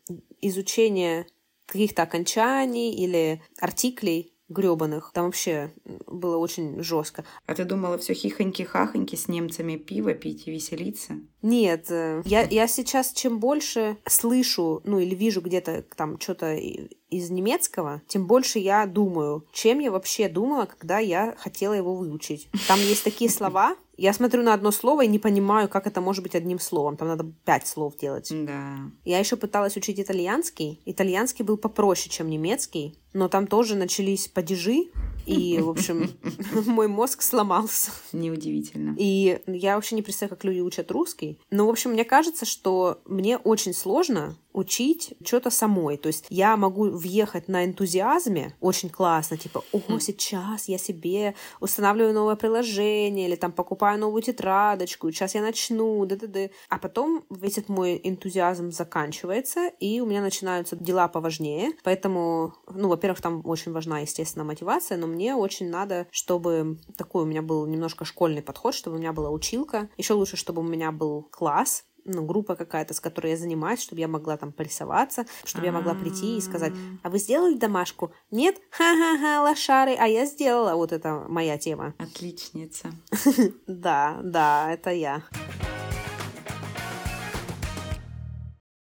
изучение 0.40 1.26
каких-то 1.66 2.04
окончаний 2.04 2.95
или 2.95 3.42
артиклей 3.59 4.37
гребаных, 4.49 5.11
там 5.12 5.26
вообще 5.26 5.73
было 6.06 6.37
очень 6.37 6.80
жестко. 6.83 7.25
А 7.47 7.54
ты 7.54 7.64
думала 7.64 7.99
все 7.99 8.12
хихоньки-хахоньки 8.12 9.16
с 9.16 9.26
немцами 9.26 9.76
пиво 9.76 10.14
пить 10.14 10.47
и 10.47 10.52
веселиться? 10.52 11.14
Нет, 11.47 11.87
э, 11.91 12.23
я, 12.25 12.43
я 12.43 12.67
сейчас 12.67 13.12
чем 13.12 13.38
больше 13.38 13.99
слышу, 14.05 14.81
ну 14.83 14.99
или 14.99 15.15
вижу 15.15 15.41
где-то 15.41 15.85
там 15.95 16.19
что-то 16.19 16.57
из 16.57 17.31
немецкого, 17.31 18.03
тем 18.09 18.26
больше 18.26 18.59
я 18.59 18.85
думаю, 18.85 19.47
чем 19.53 19.79
я 19.79 19.93
вообще 19.93 20.29
думала, 20.29 20.67
когда 20.67 20.99
я 20.99 21.37
хотела 21.38 21.75
его 21.75 21.95
выучить. 21.95 22.49
Там 22.67 22.81
есть 22.81 23.05
такие 23.05 23.31
слова, 23.31 23.76
я 23.97 24.12
смотрю 24.12 24.43
на 24.43 24.53
одно 24.53 24.73
слово 24.73 25.05
и 25.05 25.09
не 25.09 25.19
понимаю, 25.19 25.69
как 25.69 25.87
это 25.87 26.00
может 26.00 26.23
быть 26.23 26.35
одним 26.35 26.59
словом. 26.59 26.97
Там 26.97 27.09
надо 27.09 27.33
пять 27.45 27.67
слов 27.67 27.97
делать. 27.97 28.29
Да. 28.31 28.76
Я 29.05 29.19
еще 29.19 29.37
пыталась 29.37 29.76
учить 29.76 29.99
итальянский. 29.99 30.81
Итальянский 30.85 31.45
был 31.45 31.57
попроще, 31.57 32.11
чем 32.11 32.29
немецкий, 32.29 32.99
но 33.15 33.29
там 33.29 33.47
тоже 33.47 33.75
начались 33.75 34.29
падежи, 34.29 34.88
и, 35.25 35.59
в 35.59 35.71
общем, 35.71 36.11
мой 36.67 36.88
мозг 36.88 37.23
сломался. 37.23 37.91
Неудивительно. 38.12 38.95
И 38.99 39.41
я 39.47 39.76
вообще 39.76 39.95
не 39.95 40.03
представляю, 40.03 40.37
как 40.37 40.45
люди 40.45 40.61
учат 40.61 40.91
русский. 40.91 41.36
Но, 41.50 41.66
в 41.66 41.71
общем, 41.71 41.93
мне 41.93 42.05
кажется, 42.05 42.45
что 42.45 43.00
мне 43.05 43.38
очень 43.38 43.75
сложно 43.75 44.37
учить 44.56 45.12
что-то 45.25 45.50
самой. 45.50 45.98
То 45.98 46.08
есть 46.08 46.26
я 46.30 46.56
могу 46.56 46.84
въехать 46.88 47.46
на 47.46 47.64
энтузиазме 47.64 48.56
очень 48.60 48.88
классно, 48.88 49.36
типа, 49.36 49.62
ого, 49.70 49.98
сейчас 49.98 50.66
я 50.66 50.78
себе 50.78 51.34
устанавливаю 51.60 52.14
новое 52.14 52.36
приложение 52.36 53.28
или 53.28 53.36
там 53.36 53.52
покупаю 53.52 54.00
новую 54.00 54.22
тетрадочку, 54.22 55.12
сейчас 55.12 55.34
я 55.34 55.42
начну, 55.42 56.04
да-да-да. 56.06 56.48
А 56.70 56.78
потом 56.78 57.25
весь 57.28 57.58
этот 57.58 57.68
мой 57.68 58.00
энтузиазм 58.02 58.72
заканчивается, 58.72 59.68
и 59.78 60.00
у 60.00 60.06
меня 60.06 60.22
начинаются 60.22 60.75
дела 60.75 61.08
поважнее. 61.08 61.72
Поэтому, 61.84 62.54
ну, 62.72 62.88
во-первых, 62.88 63.20
там 63.20 63.42
очень 63.44 63.72
важна, 63.72 64.00
естественно, 64.00 64.44
мотивация, 64.44 64.96
но 64.96 65.06
мне 65.06 65.34
очень 65.34 65.68
надо, 65.68 66.06
чтобы 66.10 66.78
такой 66.96 67.25
у 67.25 67.26
меня 67.26 67.42
был 67.42 67.66
немножко 67.66 68.06
школьный 68.06 68.42
подход, 68.42 68.75
чтобы 68.75 68.96
у 68.96 68.98
меня 68.98 69.12
была 69.12 69.28
училка. 69.28 69.90
Еще 69.98 70.14
лучше, 70.14 70.36
чтобы 70.36 70.62
у 70.62 70.64
меня 70.64 70.92
был 70.92 71.28
класс, 71.30 71.84
ну, 72.06 72.25
группа 72.25 72.56
какая-то, 72.56 72.94
с 72.94 73.00
которой 73.00 73.32
я 73.32 73.36
занимаюсь, 73.36 73.82
чтобы 73.82 74.00
я 74.00 74.08
могла 74.08 74.36
там 74.36 74.52
порисоваться, 74.52 75.26
чтобы 75.44 75.66
я 75.66 75.72
могла 75.72 75.94
прийти 75.94 76.36
и 76.36 76.40
сказать, 76.40 76.72
а 77.02 77.10
вы 77.10 77.18
сделали 77.18 77.54
домашку? 77.54 78.12
Нет? 78.30 78.56
Ха-ха-ха, 78.70 79.42
лошары, 79.42 79.94
а 79.98 80.06
я 80.06 80.26
сделала. 80.26 80.75
Вот 80.75 80.92
это 80.92 81.25
моя 81.28 81.58
тема. 81.58 81.94
Отличница. 81.98 82.90
Да, 83.66 84.20
да, 84.22 84.72
это 84.72 84.90
я. 84.90 85.22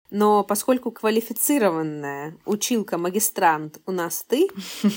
Но 0.09 0.43
поскольку 0.43 0.91
квалифицированная 0.91 2.35
училка-магистрант 2.45 3.79
у 3.85 3.91
нас 3.91 4.23
ты, 4.27 4.47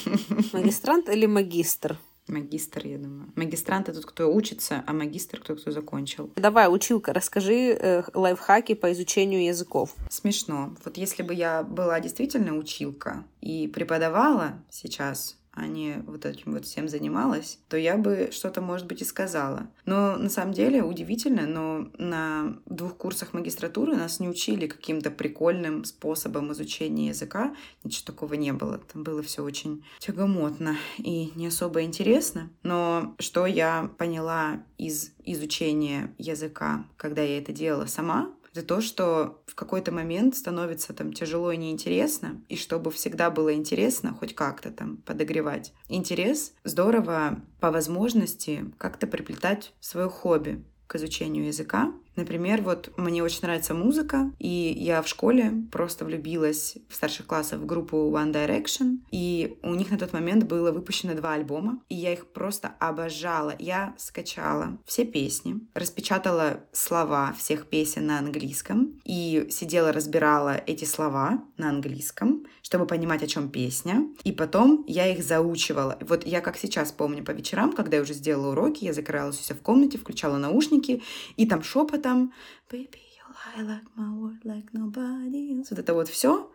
магистрант 0.53 1.09
или 1.09 1.27
магистр? 1.27 1.99
Магистр, 2.33 2.87
я 2.87 2.99
думаю. 2.99 3.31
Магистрант— 3.37 3.89
это 3.91 4.01
тот, 4.01 4.11
кто 4.11 4.33
учится, 4.33 4.83
а 4.87 4.93
магистр— 4.93 5.41
тот, 5.47 5.61
кто 5.61 5.71
закончил. 5.71 6.31
Давай, 6.37 6.73
училка, 6.73 7.13
расскажи 7.13 7.77
э, 7.79 8.03
лайфхаки 8.15 8.75
по 8.75 8.91
изучению 8.93 9.45
языков. 9.45 9.95
Смешно. 10.09 10.75
Вот 10.85 10.97
если 10.97 11.23
бы 11.23 11.35
я 11.35 11.63
была 11.63 12.01
действительно 12.01 12.57
училка 12.57 13.25
и 13.41 13.69
преподавала 13.69 14.55
сейчас 14.71 15.37
а 15.53 15.67
не 15.67 16.03
вот 16.07 16.25
этим 16.25 16.53
вот 16.53 16.65
всем 16.65 16.89
занималась, 16.89 17.59
то 17.69 17.77
я 17.77 17.97
бы 17.97 18.31
что-то, 18.33 18.61
может 18.61 18.87
быть, 18.87 19.03
и 19.03 19.05
сказала. 19.05 19.69
Но 19.85 20.17
на 20.17 20.31
самом 20.31 20.55
деле 20.55 20.83
удивительно, 20.83 21.47
но 21.47 21.91
на 21.99 22.57
двух 22.67 22.97
курсах 22.97 23.35
магистратуры 23.35 23.95
нас 23.95 24.19
не 24.19 24.29
учили 24.29 24.67
каким-то 24.67 25.11
прикольным 25.11 25.85
способом 25.85 26.53
изучения 26.53 27.09
языка. 27.09 27.55
Ничего 27.85 28.07
такого 28.07 28.35
не 28.35 28.53
было. 28.53 28.79
Там 28.79 29.03
было 29.03 29.23
все 29.23 29.43
очень 29.43 29.85
тягомотно 29.99 30.77
и 30.99 31.33
не 31.35 31.49
особо 31.49 31.83
интересно. 31.83 32.51
Но 32.63 33.15
что 33.19 33.45
я 33.47 33.91
поняла 33.99 34.63
из 34.79 35.13
изучения 35.25 36.15
языка, 36.19 36.87
когда 36.97 37.23
я 37.23 37.39
это 37.39 37.53
делала 37.53 37.87
сама, 37.87 38.33
это 38.53 38.63
то, 38.63 38.81
что 38.81 39.43
в 39.47 39.55
какой-то 39.55 39.93
момент 39.93 40.37
становится 40.37 40.93
там 40.93 41.13
тяжело 41.13 41.53
и 41.53 41.57
неинтересно, 41.57 42.43
и 42.49 42.57
чтобы 42.57 42.91
всегда 42.91 43.31
было 43.31 43.55
интересно, 43.55 44.15
хоть 44.15 44.35
как-то 44.35 44.71
там 44.71 44.99
подогревать. 44.99 45.73
Интерес 45.89 46.53
здорово 46.63 47.41
по 47.61 47.71
возможности 47.71 48.73
как-то 48.79 49.07
приплетать 49.07 49.73
свое 49.81 50.09
хобби 50.09 50.65
к 50.87 50.97
изучению 50.97 51.47
языка, 51.47 51.93
Например, 52.17 52.61
вот 52.63 52.91
мне 52.97 53.23
очень 53.23 53.41
нравится 53.43 53.75
музыка, 53.75 54.31
и 54.39 54.75
я 54.77 55.01
в 55.01 55.09
школе 55.09 55.53
просто 55.71 56.05
влюбилась 56.05 56.77
в 56.89 56.95
старших 56.95 57.27
классах 57.27 57.61
в 57.61 57.67
группу 57.67 57.97
One 57.97 58.33
Direction, 58.33 58.99
и 59.11 59.59
у 59.63 59.75
них 59.75 59.91
на 59.91 59.99
тот 59.99 60.13
момент 60.13 60.45
было 60.45 60.73
выпущено 60.73 61.15
два 61.15 61.35
альбома, 61.35 61.81
и 61.89 61.95
я 61.95 62.13
их 62.13 62.27
просто 62.27 62.75
обожала. 62.79 63.55
Я 63.59 63.95
скачала 63.97 64.79
все 64.85 65.05
песни, 65.05 65.61
распечатала 65.75 66.61
слова 66.73 67.35
всех 67.39 67.67
песен 67.67 68.07
на 68.07 68.19
английском, 68.19 69.01
и 69.05 69.47
сидела, 69.51 69.93
разбирала 69.93 70.57
эти 70.67 70.85
слова 70.85 71.43
на 71.57 71.71
английском, 71.71 72.45
чтобы 72.61 72.87
понимать, 72.87 73.23
о 73.23 73.27
чем 73.27 73.49
песня, 73.49 74.07
и 74.25 74.33
потом 74.33 74.85
я 74.87 75.07
их 75.07 75.25
заучивала. 75.25 75.99
Вот 76.01 76.27
я 76.27 76.41
как 76.41 76.59
сейчас 76.59 76.93
помню 76.93 77.25
по 77.25 77.31
вечерам, 77.31 77.73
когда 77.73 77.97
я 77.97 78.03
уже 78.03 78.13
сделала 78.13 78.53
уроки, 78.53 78.85
я 78.85 78.93
закрывалась 78.93 79.41
у 79.41 79.43
себя 79.43 79.57
в 79.57 79.63
комнате, 79.63 79.99
включала 79.99 80.37
наушники, 80.37 81.03
и 81.37 81.47
там 81.47 81.63
шепот 81.63 82.02
там 82.03 82.33
Baby, 82.71 83.01
you 83.17 83.25
lie 83.33 83.63
like 83.63 83.87
my 83.97 84.11
word 84.19 84.45
like 84.45 84.73
nobody. 84.73 85.63
Вот 85.71 85.79
это 85.79 85.95
вот 85.95 86.09
все. 86.09 86.51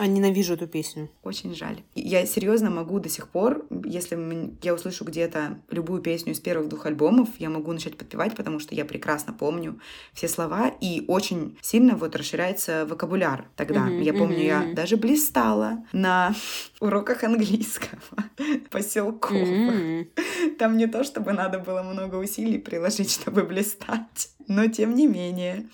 А 0.00 0.06
ненавижу 0.06 0.54
эту 0.54 0.66
песню. 0.66 1.10
Очень 1.22 1.54
жаль. 1.54 1.82
Я 1.94 2.24
серьезно 2.24 2.70
могу 2.70 3.00
до 3.00 3.10
сих 3.10 3.28
пор, 3.28 3.66
если 3.84 4.18
я 4.62 4.72
услышу 4.72 5.04
где-то 5.04 5.58
любую 5.68 6.00
песню 6.00 6.32
из 6.32 6.40
первых 6.40 6.70
двух 6.70 6.86
альбомов, 6.86 7.28
я 7.38 7.50
могу 7.50 7.70
начать 7.70 7.98
подпевать, 7.98 8.34
потому 8.34 8.60
что 8.60 8.74
я 8.74 8.86
прекрасно 8.86 9.34
помню 9.34 9.78
все 10.14 10.26
слова, 10.26 10.68
и 10.80 11.04
очень 11.06 11.58
сильно 11.60 11.96
вот 11.96 12.16
расширяется 12.16 12.86
вокабуляр 12.86 13.50
тогда. 13.56 13.88
Mm-hmm, 13.88 14.02
я 14.02 14.14
помню, 14.14 14.38
mm-hmm. 14.38 14.68
я 14.68 14.74
даже 14.74 14.96
блистала 14.96 15.84
на 15.92 16.34
уроках 16.80 17.22
английского 17.22 18.00
поселковых. 18.70 19.74
Mm-hmm. 19.74 20.56
Там 20.58 20.78
не 20.78 20.86
то, 20.86 21.04
чтобы 21.04 21.34
надо 21.34 21.58
было 21.58 21.82
много 21.82 22.16
усилий 22.16 22.58
приложить, 22.58 23.10
чтобы 23.20 23.42
блистать, 23.42 24.30
но 24.50 24.66
тем 24.66 24.94
не 24.94 25.06
менее. 25.06 25.68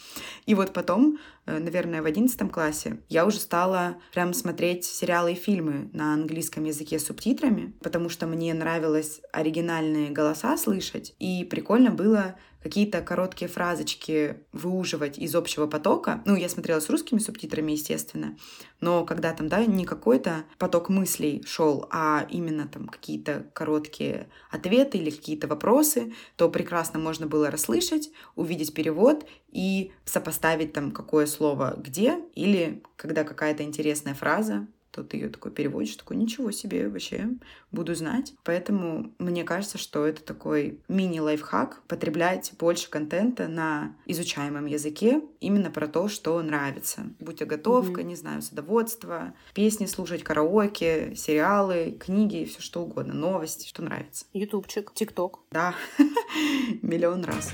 И 0.47 0.55
вот 0.55 0.73
потом 0.73 1.19
Э, 1.47 1.59
наверное, 1.59 2.03
в 2.03 2.07
одиннадцатом 2.07 2.51
классе, 2.51 2.99
я 3.09 3.25
уже 3.25 3.39
стала 3.39 3.97
прям 4.13 4.35
смотреть 4.35 4.85
сериалы 4.85 5.33
и 5.33 5.37
фильмы 5.37 5.89
на 5.93 6.13
английском 6.13 6.65
языке 6.65 6.99
с 6.99 7.07
субтитрами, 7.07 7.73
потому 7.81 8.09
что 8.09 8.27
мне 8.27 8.53
нравилось 8.53 9.21
оригинальные 9.33 10.11
голоса 10.11 10.57
слышать, 10.57 11.15
и 11.19 11.45
прикольно 11.45 11.91
было 11.91 12.37
какие-то 12.67 13.01
короткие 13.01 13.49
фразочки 13.49 14.39
выуживать 14.53 15.19
из 15.19 15.37
общего 15.37 15.69
потока. 15.69 16.21
Ну, 16.25 16.35
я 16.35 16.49
смотрела 16.49 16.81
с 16.81 16.91
русскими 16.91 17.21
субтитрами, 17.21 17.71
естественно, 17.73 18.37
но 18.81 19.05
когда 19.05 19.33
там, 19.33 19.49
да, 19.49 19.65
не 19.65 19.85
какой-то 19.85 20.43
поток 20.59 20.89
мыслей 20.89 21.45
шел, 21.47 21.87
а 21.93 22.27
именно 22.29 22.67
там 22.67 22.89
какие-то 22.89 23.47
короткие 23.53 24.29
ответы 24.51 24.99
или 24.99 25.11
какие-то 25.11 25.47
вопросы, 25.47 26.13
то 26.35 26.49
прекрасно 26.49 26.99
можно 26.99 27.29
было 27.29 27.53
расслышать, 27.53 28.11
увидеть 28.35 28.75
перевод 28.75 29.25
и 29.53 29.93
сопоставить 30.05 30.73
там 30.73 30.91
какое 30.91 31.27
слово 31.27 31.77
где, 31.79 32.19
или 32.35 32.83
когда 32.97 33.23
какая-то 33.23 33.63
интересная 33.63 34.15
фраза 34.15 34.67
то 34.97 35.05
ты 35.05 35.19
ее 35.19 35.29
такой 35.29 35.53
переводишь, 35.53 35.97
такой, 35.97 36.17
ничего 36.17 36.51
себе, 36.51 36.89
вообще 36.89 37.29
буду 37.71 37.95
знать. 37.95 38.33
Поэтому 38.45 39.13
мне 39.19 39.45
кажется, 39.45 39.77
что 39.77 40.07
это 40.07 40.23
такой 40.23 40.81
мини-лайфхак, 40.89 41.83
потреблять 41.87 42.53
больше 42.59 42.89
контента 42.89 43.47
на 43.47 43.95
изучаемом 44.07 44.65
языке, 44.65 45.21
именно 45.41 45.71
про 45.71 45.87
то, 45.87 46.09
что 46.09 46.41
нравится. 46.41 47.03
Будь 47.21 47.39
то 47.39 47.45
готовка, 47.45 48.01
mm-hmm. 48.01 48.05
не 48.05 48.17
знаю, 48.17 48.41
садоводство, 48.41 49.35
песни 49.53 49.85
слушать, 49.85 50.25
караоке, 50.25 51.15
сериалы, 51.15 51.99
книги, 52.01 52.47
все 52.47 52.63
что 52.63 52.83
угодно, 52.83 53.13
новости, 53.13 53.69
что 53.69 53.83
нравится. 53.83 54.25
Ютубчик, 54.33 54.93
ТикТок. 54.95 55.41
Да, 55.51 55.75
миллион 56.83 57.25
раз. 57.25 57.53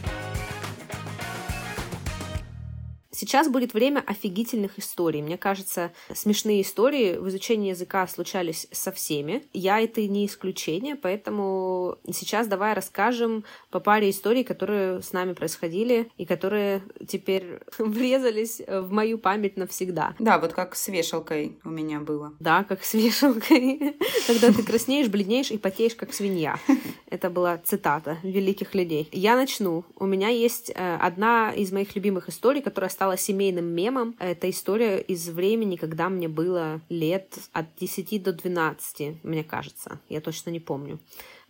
Сейчас 3.15 3.49
будет 3.49 3.75
время 3.75 4.03
офигительных 4.07 4.79
историй. 4.79 5.21
Мне 5.21 5.37
кажется, 5.37 5.93
смешные 6.15 6.63
истории 6.63 7.19
в 7.19 7.29
изучении 7.29 7.69
языка 7.71 8.07
случались 8.07 8.67
со 8.73 8.91
всеми. 8.91 9.43
Я 9.53 9.81
это 9.81 10.01
не 10.09 10.25
исключение, 10.25 10.97
поэтому 10.97 11.99
сейчас 12.11 12.47
давай 12.47 12.73
расскажем 12.73 13.45
по 13.71 13.81
паре 13.81 14.09
историй, 14.09 14.45
которые 14.45 15.03
с 15.03 15.13
нами 15.13 15.35
происходили 15.35 16.11
и 16.17 16.25
которые 16.25 16.83
теперь 17.07 17.61
врезались 17.79 18.63
в 18.67 18.91
мою 18.91 19.19
память 19.19 19.59
навсегда. 19.59 20.15
Да, 20.19 20.39
вот 20.39 20.55
как 20.55 20.75
с 20.75 20.89
вешалкой 20.89 21.59
у 21.65 21.69
меня 21.71 22.01
было. 22.01 22.33
Да, 22.41 22.65
как 22.65 22.83
с 22.83 22.95
вешалкой. 22.95 23.95
Когда 24.27 24.53
ты 24.53 24.63
краснеешь, 24.63 25.09
бледнеешь 25.09 25.51
и 25.51 25.59
потеешь, 25.59 25.95
как 25.95 26.15
свинья. 26.15 26.59
Это 27.11 27.29
была 27.29 27.59
цитата 27.59 28.17
великих 28.23 28.75
людей. 28.75 29.07
Я 29.13 29.37
начну. 29.37 29.85
У 29.97 30.07
меня 30.07 30.29
есть 30.29 30.73
э, 30.75 30.97
одна 30.97 31.53
из 31.53 31.73
моих 31.73 31.95
любимых 31.95 32.31
историй, 32.31 32.63
которая 32.63 32.89
стала 33.03 33.17
семейным 33.17 33.65
мемом. 33.65 34.15
Это 34.21 34.49
история 34.49 35.01
из 35.01 35.29
времени, 35.29 35.75
когда 35.75 36.09
мне 36.09 36.29
было 36.29 36.81
лет 36.89 37.37
от 37.53 37.67
10 37.75 38.23
до 38.23 38.33
12, 38.33 39.25
мне 39.25 39.43
кажется. 39.43 39.99
Я 40.09 40.21
точно 40.21 40.51
не 40.51 40.61
помню. 40.61 41.01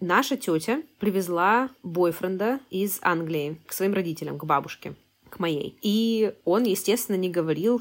Наша 0.00 0.38
тетя 0.38 0.82
привезла 0.98 1.68
бойфренда 1.82 2.60
из 2.70 3.00
Англии 3.02 3.60
к 3.66 3.74
своим 3.74 3.92
родителям, 3.92 4.38
к 4.38 4.44
бабушке. 4.44 4.94
К 5.32 5.38
моей. 5.38 5.78
И 5.80 6.34
он, 6.44 6.64
естественно, 6.64 7.16
не 7.16 7.30
говорил 7.30 7.80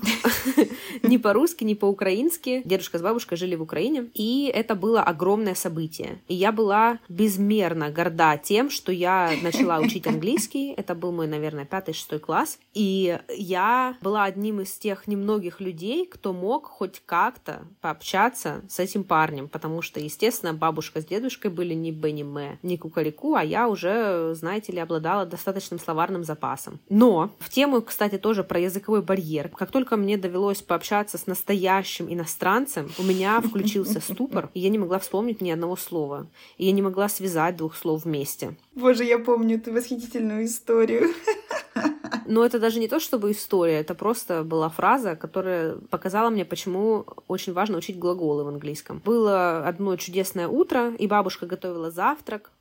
ни 1.04 1.18
по-русски, 1.18 1.66
ни 1.66 1.74
по-украински. 1.74 2.62
Дедушка 2.64 2.98
с 2.98 3.02
бабушкой 3.02 3.38
жили 3.38 3.56
в 3.56 3.62
Украине, 3.62 4.08
и 4.14 4.50
это 4.54 4.74
было 4.76 5.04
огромное 5.04 5.54
событие. 5.54 6.22
И 6.30 6.34
я 6.34 6.54
была 6.54 7.00
безмерно 7.10 7.90
горда 7.90 8.38
тем, 8.38 8.70
что 8.70 8.94
я 8.94 9.34
начала 9.44 9.80
учить 9.80 10.08
английский. 10.08 10.72
Это 10.72 10.96
был 10.96 11.12
мой, 11.12 11.28
наверное, 11.28 11.66
пятый-шестой 11.66 12.20
класс. 12.20 12.58
И 12.74 13.20
я 13.36 13.98
была 14.02 14.24
одним 14.24 14.62
из 14.62 14.72
тех 14.78 15.08
немногих 15.08 15.60
людей, 15.60 16.06
кто 16.06 16.32
мог 16.32 16.68
хоть 16.68 17.02
как-то 17.06 17.64
пообщаться 17.82 18.62
с 18.70 18.80
этим 18.80 19.04
парнем, 19.04 19.50
потому 19.50 19.82
что, 19.82 20.00
естественно, 20.00 20.54
бабушка 20.54 21.02
с 21.02 21.06
дедушкой 21.06 21.52
были 21.52 21.74
не 21.74 21.92
Бенни 21.92 22.24
Мэ, 22.24 22.60
не 22.64 22.78
Кукарику, 22.78 23.36
а 23.36 23.44
я 23.44 23.68
уже, 23.68 24.34
знаете 24.36 24.72
ли, 24.72 24.80
обладала 24.80 25.26
достаточным 25.26 25.80
словарным 25.80 26.24
запасом. 26.24 26.80
Но 26.88 27.32
в 27.42 27.50
тему, 27.50 27.82
кстати, 27.82 28.18
тоже 28.18 28.44
про 28.44 28.60
языковой 28.60 29.02
барьер. 29.02 29.50
Как 29.50 29.72
только 29.72 29.98
мне 29.98 30.18
довелось 30.18 30.62
пообщаться 30.62 31.18
с 31.18 31.28
настоящим 31.28 32.12
иностранцем, 32.12 32.90
у 32.98 33.04
меня 33.04 33.42
включился 33.46 34.00
ступор, 34.00 34.50
и 34.54 34.60
я 34.60 34.70
не 34.70 34.78
могла 34.78 35.00
вспомнить 35.00 35.42
ни 35.42 35.52
одного 35.52 35.76
слова. 35.76 36.28
И 36.58 36.66
я 36.66 36.72
не 36.72 36.82
могла 36.82 37.10
связать 37.10 37.58
двух 37.58 37.76
слов 37.76 38.06
вместе. 38.06 38.56
Боже, 38.76 39.04
я 39.04 39.20
помню 39.20 39.58
эту 39.58 39.74
восхитительную 39.74 40.46
историю. 40.46 41.10
Но 42.26 42.46
это 42.46 42.60
даже 42.60 42.80
не 42.80 42.88
то, 42.88 43.00
чтобы 43.00 43.32
история, 43.32 43.80
это 43.80 43.96
просто 43.96 44.44
была 44.44 44.70
фраза, 44.70 45.16
которая 45.16 45.76
показала 45.90 46.30
мне, 46.30 46.46
почему 46.46 47.06
очень 47.28 47.54
важно 47.54 47.78
учить 47.78 47.98
глаголы 47.98 48.44
в 48.44 48.48
английском. 48.48 49.02
Было 49.04 49.68
одно 49.68 49.96
чудесное 49.98 50.48
утро, 50.48 50.94
и 50.94 51.08
бабушка 51.08 51.46
готовила 51.46 51.92
завтрак, 51.92 52.52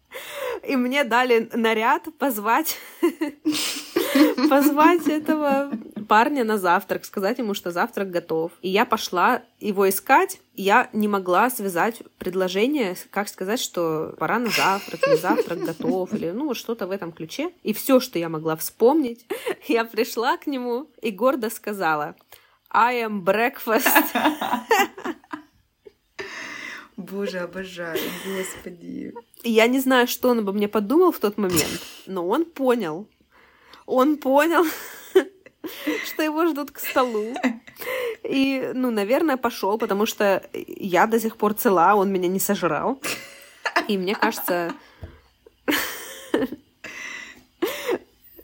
и 0.67 0.77
мне 0.77 1.05
дали 1.05 1.49
наряд 1.53 2.09
позвать 2.19 2.77
позвать 4.51 5.07
этого 5.09 5.71
парня 6.09 6.45
на 6.45 6.59
завтрак, 6.59 7.05
сказать 7.05 7.39
ему, 7.39 7.55
что 7.55 7.71
завтрак 7.71 8.11
готов. 8.11 8.53
И 8.63 8.69
я 8.69 8.85
пошла 8.85 9.43
его 9.61 9.89
искать. 9.89 10.41
Я 10.55 10.91
не 10.93 11.09
могла 11.09 11.51
связать 11.51 12.03
предложение, 12.19 12.97
как 13.11 13.29
сказать, 13.29 13.61
что 13.61 14.15
пора 14.19 14.39
на 14.39 14.51
завтрак, 14.51 15.01
или 15.07 15.17
завтрак 15.17 15.61
готов, 15.61 16.13
или 16.13 16.31
ну 16.31 16.47
вот 16.47 16.57
что-то 16.57 16.87
в 16.87 16.91
этом 16.91 17.13
ключе. 17.13 17.51
И 17.63 17.73
все, 17.73 18.01
что 18.01 18.19
я 18.19 18.29
могла 18.29 18.57
вспомнить, 18.57 19.25
я 19.69 19.85
пришла 19.85 20.37
к 20.37 20.47
нему 20.47 20.91
и 21.01 21.11
гордо 21.11 21.51
сказала 21.51 22.17
I 22.73 23.03
am 23.03 23.23
breakfast. 23.25 23.87
Боже, 26.97 27.39
обожаю, 27.39 27.99
господи. 28.27 29.15
Я 29.43 29.67
не 29.67 29.81
знаю, 29.81 30.07
что 30.07 30.29
он 30.29 30.41
обо 30.41 30.53
мне 30.53 30.69
подумал 30.69 31.13
в 31.13 31.19
тот 31.19 31.39
момент, 31.39 31.81
но 32.07 32.29
он 32.29 32.45
понял. 32.45 33.09
Он 33.91 34.19
понял, 34.19 34.65
что 36.07 36.23
его 36.23 36.47
ждут 36.47 36.71
к 36.71 36.79
столу. 36.79 37.35
И, 38.23 38.71
ну, 38.73 38.91
наверное, 38.91 39.37
пошел, 39.37 39.79
потому 39.79 40.07
что 40.07 40.43
я 40.53 41.07
до 41.07 41.19
сих 41.19 41.37
пор 41.37 41.55
цела, 41.55 41.97
он 41.97 42.13
меня 42.13 42.29
не 42.29 42.39
сожрал. 42.39 43.01
И 43.89 43.99
мне 43.99 44.15
кажется... 44.15 44.73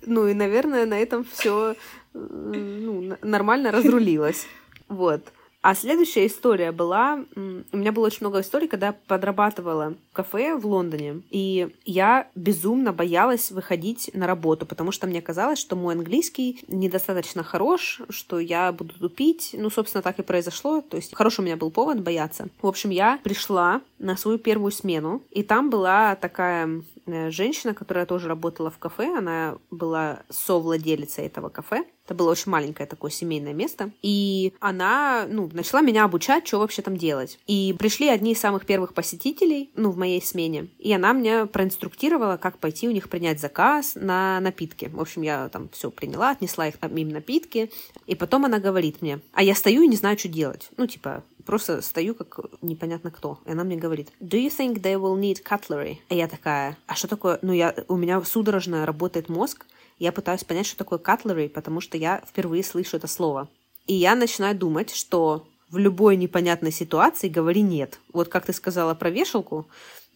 Ну 0.08 0.28
и, 0.28 0.34
наверное, 0.34 0.86
на 0.86 1.00
этом 1.00 1.24
все 1.24 1.74
ну, 2.14 3.16
нормально 3.22 3.72
разрулилось. 3.72 4.46
Вот. 4.88 5.20
А 5.66 5.74
следующая 5.74 6.28
история 6.28 6.70
была... 6.70 7.24
У 7.34 7.76
меня 7.76 7.90
было 7.90 8.06
очень 8.06 8.20
много 8.20 8.40
историй, 8.40 8.68
когда 8.68 8.86
я 8.86 8.92
подрабатывала 8.92 9.94
в 10.12 10.14
кафе 10.14 10.54
в 10.54 10.64
Лондоне, 10.64 11.22
и 11.28 11.74
я 11.84 12.28
безумно 12.36 12.92
боялась 12.92 13.50
выходить 13.50 14.12
на 14.14 14.28
работу, 14.28 14.64
потому 14.64 14.92
что 14.92 15.08
мне 15.08 15.20
казалось, 15.20 15.58
что 15.58 15.74
мой 15.74 15.96
английский 15.96 16.62
недостаточно 16.68 17.42
хорош, 17.42 18.00
что 18.10 18.38
я 18.38 18.70
буду 18.70 18.94
тупить. 18.94 19.56
Ну, 19.58 19.68
собственно, 19.68 20.02
так 20.02 20.20
и 20.20 20.22
произошло. 20.22 20.82
То 20.82 20.98
есть 20.98 21.12
хороший 21.12 21.40
у 21.40 21.42
меня 21.42 21.56
был 21.56 21.72
повод 21.72 21.98
бояться. 22.00 22.46
В 22.62 22.66
общем, 22.68 22.90
я 22.90 23.18
пришла 23.24 23.80
на 23.98 24.16
свою 24.16 24.38
первую 24.38 24.70
смену, 24.70 25.20
и 25.32 25.42
там 25.42 25.68
была 25.70 26.14
такая 26.14 26.80
женщина, 27.06 27.74
которая 27.74 28.06
тоже 28.06 28.28
работала 28.28 28.70
в 28.70 28.78
кафе, 28.78 29.16
она 29.16 29.58
была 29.70 30.22
совладелицей 30.30 31.26
этого 31.26 31.48
кафе, 31.48 31.84
это 32.06 32.14
было 32.14 32.30
очень 32.30 32.52
маленькое 32.52 32.86
такое 32.86 33.10
семейное 33.10 33.52
место. 33.52 33.90
И 34.00 34.54
она, 34.60 35.26
ну, 35.28 35.50
начала 35.52 35.80
меня 35.80 36.04
обучать, 36.04 36.46
что 36.46 36.60
вообще 36.60 36.80
там 36.80 36.96
делать. 36.96 37.40
И 37.48 37.74
пришли 37.76 38.08
одни 38.08 38.32
из 38.32 38.40
самых 38.40 38.64
первых 38.64 38.94
посетителей, 38.94 39.70
ну, 39.74 39.90
в 39.90 39.96
моей 39.96 40.22
смене. 40.22 40.68
И 40.78 40.92
она 40.92 41.12
меня 41.12 41.46
проинструктировала, 41.46 42.36
как 42.36 42.58
пойти 42.58 42.88
у 42.88 42.92
них 42.92 43.08
принять 43.08 43.40
заказ 43.40 43.96
на 43.96 44.38
напитки. 44.40 44.88
В 44.92 45.00
общем, 45.00 45.22
я 45.22 45.48
там 45.48 45.68
все 45.70 45.90
приняла, 45.90 46.30
отнесла 46.30 46.68
их 46.68 46.76
им 46.80 47.08
напитки. 47.08 47.72
И 48.06 48.14
потом 48.14 48.44
она 48.44 48.60
говорит 48.60 49.02
мне, 49.02 49.18
а 49.32 49.42
я 49.42 49.56
стою 49.56 49.82
и 49.82 49.88
не 49.88 49.96
знаю, 49.96 50.16
что 50.16 50.28
делать. 50.28 50.68
Ну, 50.76 50.86
типа, 50.86 51.24
просто 51.46 51.80
стою 51.80 52.14
как 52.14 52.40
непонятно 52.60 53.10
кто. 53.10 53.38
И 53.46 53.52
она 53.52 53.64
мне 53.64 53.76
говорит, 53.76 54.08
do 54.20 54.38
you 54.38 54.50
think 54.50 54.80
they 54.82 54.96
will 55.00 55.18
need 55.18 55.42
cutlery? 55.42 55.98
И 56.10 56.16
я 56.16 56.28
такая, 56.28 56.76
а 56.86 56.94
что 56.94 57.08
такое? 57.08 57.38
Ну, 57.42 57.52
я, 57.52 57.74
у 57.88 57.96
меня 57.96 58.20
судорожно 58.22 58.84
работает 58.84 59.28
мозг, 59.28 59.66
я 59.98 60.12
пытаюсь 60.12 60.44
понять, 60.44 60.66
что 60.66 60.76
такое 60.76 60.98
cutlery, 60.98 61.48
потому 61.48 61.80
что 61.80 61.96
я 61.96 62.22
впервые 62.28 62.62
слышу 62.62 62.96
это 62.96 63.06
слово. 63.06 63.48
И 63.86 63.94
я 63.94 64.14
начинаю 64.14 64.56
думать, 64.56 64.90
что 64.90 65.46
в 65.70 65.78
любой 65.78 66.16
непонятной 66.16 66.72
ситуации 66.72 67.28
говори 67.28 67.62
«нет». 67.62 68.00
Вот 68.12 68.28
как 68.28 68.46
ты 68.46 68.52
сказала 68.52 68.94
про 68.94 69.10
вешалку, 69.10 69.68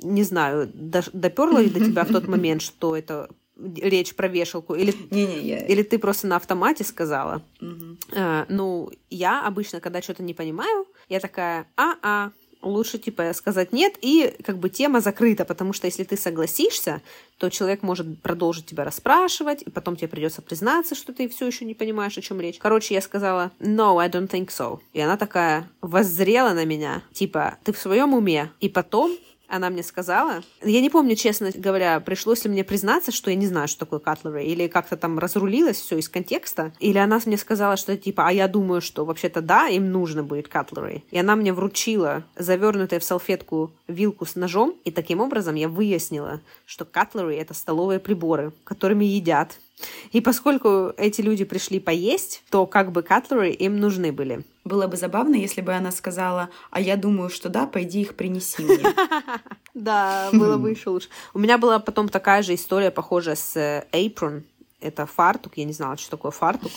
не 0.03 0.23
знаю, 0.23 0.71
доперла 0.73 1.61
ли 1.61 1.71
до 1.71 1.81
тебя 1.81 2.05
в 2.05 2.12
тот 2.12 2.29
момент, 2.29 2.62
что 2.62 2.97
это 2.97 3.29
речь 3.57 4.14
про 4.14 4.29
вешалку, 4.29 4.75
или, 4.75 4.95
не, 5.11 5.27
не, 5.27 5.49
я... 5.49 5.59
или 5.59 5.83
ты 5.83 5.99
просто 5.99 6.27
на 6.27 6.37
автомате 6.37 6.85
сказала. 6.85 7.43
Угу. 7.61 7.97
А, 8.16 8.47
ну, 8.49 8.90
я 9.11 9.47
обычно, 9.47 9.81
когда 9.81 10.01
что-то 10.01 10.23
не 10.23 10.35
понимаю, 10.35 10.87
я 11.11 11.20
такая, 11.20 11.66
а-а, 11.77 12.31
лучше, 12.62 12.99
типа, 12.99 13.33
сказать 13.35 13.73
нет, 13.73 13.94
и 14.01 14.35
как 14.44 14.59
бы 14.59 14.68
тема 14.68 15.01
закрыта, 15.01 15.44
потому 15.44 15.73
что 15.73 15.87
если 15.87 16.05
ты 16.05 16.16
согласишься, 16.16 17.03
то 17.38 17.49
человек 17.49 17.83
может 17.83 18.20
продолжить 18.20 18.66
тебя 18.66 18.85
расспрашивать, 18.85 19.62
и 19.62 19.70
потом 19.70 19.96
тебе 19.96 20.09
придется 20.09 20.42
признаться, 20.42 20.94
что 20.94 21.12
ты 21.12 21.29
все 21.29 21.46
еще 21.46 21.64
не 21.64 21.75
понимаешь, 21.75 22.16
о 22.18 22.23
чем 22.23 22.40
речь. 22.40 22.59
Короче, 22.59 22.94
я 22.94 23.01
сказала, 23.01 23.51
no, 23.61 23.99
I 23.99 24.09
don't 24.09 24.29
think 24.29 24.49
so. 24.49 24.81
И 24.92 25.01
она 25.01 25.16
такая 25.16 25.68
воззрела 25.81 26.53
на 26.53 26.64
меня, 26.64 27.03
типа, 27.12 27.59
ты 27.64 27.73
в 27.73 27.79
своем 27.79 28.14
уме. 28.14 28.51
И 28.61 28.68
потом 28.68 29.16
она 29.51 29.69
мне 29.71 29.83
сказала. 29.83 30.43
Я 30.63 30.81
не 30.81 30.91
помню, 30.91 31.17
честно 31.17 31.51
говоря, 31.55 32.01
пришлось 32.01 32.45
ли 32.45 32.51
мне 32.51 32.65
признаться, 32.65 33.13
что 33.13 33.31
я 33.31 33.37
не 33.37 33.47
знаю, 33.47 33.69
что 33.69 33.81
такое 33.81 33.99
cutlery, 33.99 34.45
или 34.45 34.69
как-то 34.69 34.97
там 34.97 35.19
разрулилось 35.19 35.79
все 35.79 35.99
из 35.99 36.09
контекста, 36.09 36.73
или 36.79 36.99
она 36.99 37.21
мне 37.27 37.37
сказала, 37.37 37.77
что 37.77 37.97
типа, 37.97 38.29
а 38.29 38.33
я 38.33 38.49
думаю, 38.49 38.81
что 38.81 39.05
вообще-то 39.05 39.43
да, 39.43 39.69
им 39.69 39.91
нужно 39.91 40.23
будет 40.23 40.49
cutlery. 40.49 41.03
И 41.11 41.19
она 41.19 41.37
мне 41.37 41.53
вручила 41.53 42.23
завернутую 42.37 43.01
в 43.01 43.05
салфетку 43.05 43.73
вилку 43.89 44.25
с 44.25 44.37
ножом, 44.37 44.75
и 44.85 44.91
таким 44.91 45.21
образом 45.21 45.55
я 45.55 45.69
выяснила, 45.69 46.41
что 46.65 46.85
cutlery— 46.85 47.37
это 47.41 47.55
столовые 47.55 48.01
приборы, 48.01 48.53
которыми 48.65 49.05
едят. 49.05 49.59
И 50.13 50.21
поскольку 50.21 50.93
эти 50.97 51.21
люди 51.21 51.45
пришли 51.45 51.81
поесть, 51.81 52.43
то 52.51 52.67
как 52.67 52.93
бы 52.93 53.01
cutlery 53.01 53.51
им 53.51 53.81
нужны 53.81 54.13
были. 54.13 54.45
Было 54.70 54.87
бы 54.87 54.96
забавно, 54.96 55.35
если 55.35 55.62
бы 55.62 55.74
она 55.74 55.90
сказала, 55.90 56.48
а 56.70 56.80
я 56.80 56.96
думаю, 56.96 57.28
что 57.28 57.48
да, 57.48 57.66
пойди 57.66 58.02
их 58.02 58.14
принеси 58.14 58.62
мне. 58.62 58.78
Да, 59.72 60.30
было 60.33 60.56
бы 60.56 60.70
еще 60.70 60.90
лучше. 60.90 61.09
У 61.33 61.38
меня 61.38 61.56
была 61.56 61.78
потом 61.78 62.09
такая 62.09 62.42
же 62.42 62.54
история, 62.54 62.90
похожая 62.90 63.37
с 63.37 63.56
э, 63.56 63.87
apron. 63.92 64.42
Это 64.80 65.06
фартук, 65.06 65.56
я 65.56 65.64
не 65.64 65.72
знала, 65.72 65.96
что 65.96 66.11
такое 66.11 66.33
фартук. 66.33 66.72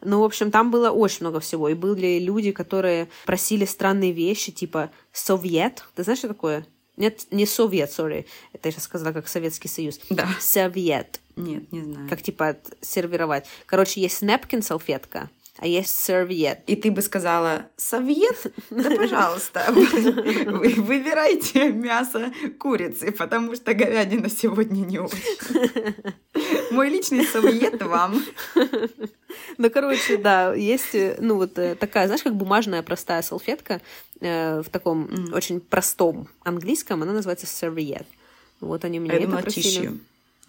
Ну, 0.00 0.20
в 0.20 0.24
общем, 0.24 0.50
там 0.50 0.70
было 0.70 0.90
очень 0.90 1.18
много 1.20 1.40
всего. 1.40 1.68
И 1.68 1.74
были 1.74 2.20
люди, 2.20 2.52
которые 2.52 3.08
просили 3.26 3.64
странные 3.64 4.12
вещи, 4.12 4.52
типа 4.52 4.90
совет. 5.12 5.84
Ты 5.96 6.04
знаешь, 6.04 6.20
что 6.20 6.28
такое? 6.28 6.64
Нет, 6.96 7.26
не 7.30 7.46
совет, 7.46 7.92
сори. 7.92 8.26
Это 8.52 8.68
я 8.68 8.72
сейчас 8.72 8.84
сказала, 8.84 9.12
как 9.12 9.26
Советский 9.26 9.68
Союз. 9.68 10.00
Да. 10.08 10.28
Совет. 10.38 11.20
Нет, 11.36 11.70
не 11.72 11.82
знаю. 11.82 12.08
Как, 12.08 12.22
типа, 12.22 12.56
сервировать. 12.80 13.46
Короче, 13.66 14.00
есть 14.00 14.22
напкин, 14.22 14.62
салфетка 14.62 15.30
а 15.60 15.66
есть 15.66 15.94
сервиет. 15.94 16.60
И 16.66 16.74
ты 16.74 16.90
бы 16.90 17.02
сказала, 17.02 17.66
совет? 17.76 18.52
Да, 18.70 18.90
пожалуйста, 18.96 19.66
выбирайте 19.70 21.70
мясо 21.70 22.32
курицы, 22.58 23.12
потому 23.12 23.54
что 23.54 23.74
говядина 23.74 24.30
сегодня 24.30 24.80
не 24.80 24.98
очень. 24.98 25.94
Мой 26.70 26.88
личный 26.88 27.26
совет 27.26 27.82
вам. 27.82 28.22
Ну, 29.58 29.70
короче, 29.70 30.16
да, 30.16 30.54
есть, 30.54 30.96
ну, 31.18 31.36
вот 31.36 31.58
э, 31.58 31.74
такая, 31.74 32.06
знаешь, 32.06 32.22
как 32.22 32.34
бумажная 32.34 32.82
простая 32.82 33.22
салфетка 33.22 33.80
э, 34.20 34.62
в 34.62 34.68
таком 34.70 35.04
mm. 35.04 35.34
очень 35.34 35.60
простом 35.60 36.28
английском, 36.42 37.02
она 37.02 37.12
называется 37.12 37.46
serviette. 37.46 38.06
Вот 38.60 38.84
они 38.84 38.98
у 38.98 39.02
меня 39.02 39.12
Я 39.12 39.20
это 39.20 39.28
думала, 39.28 39.42
просили. 39.42 39.98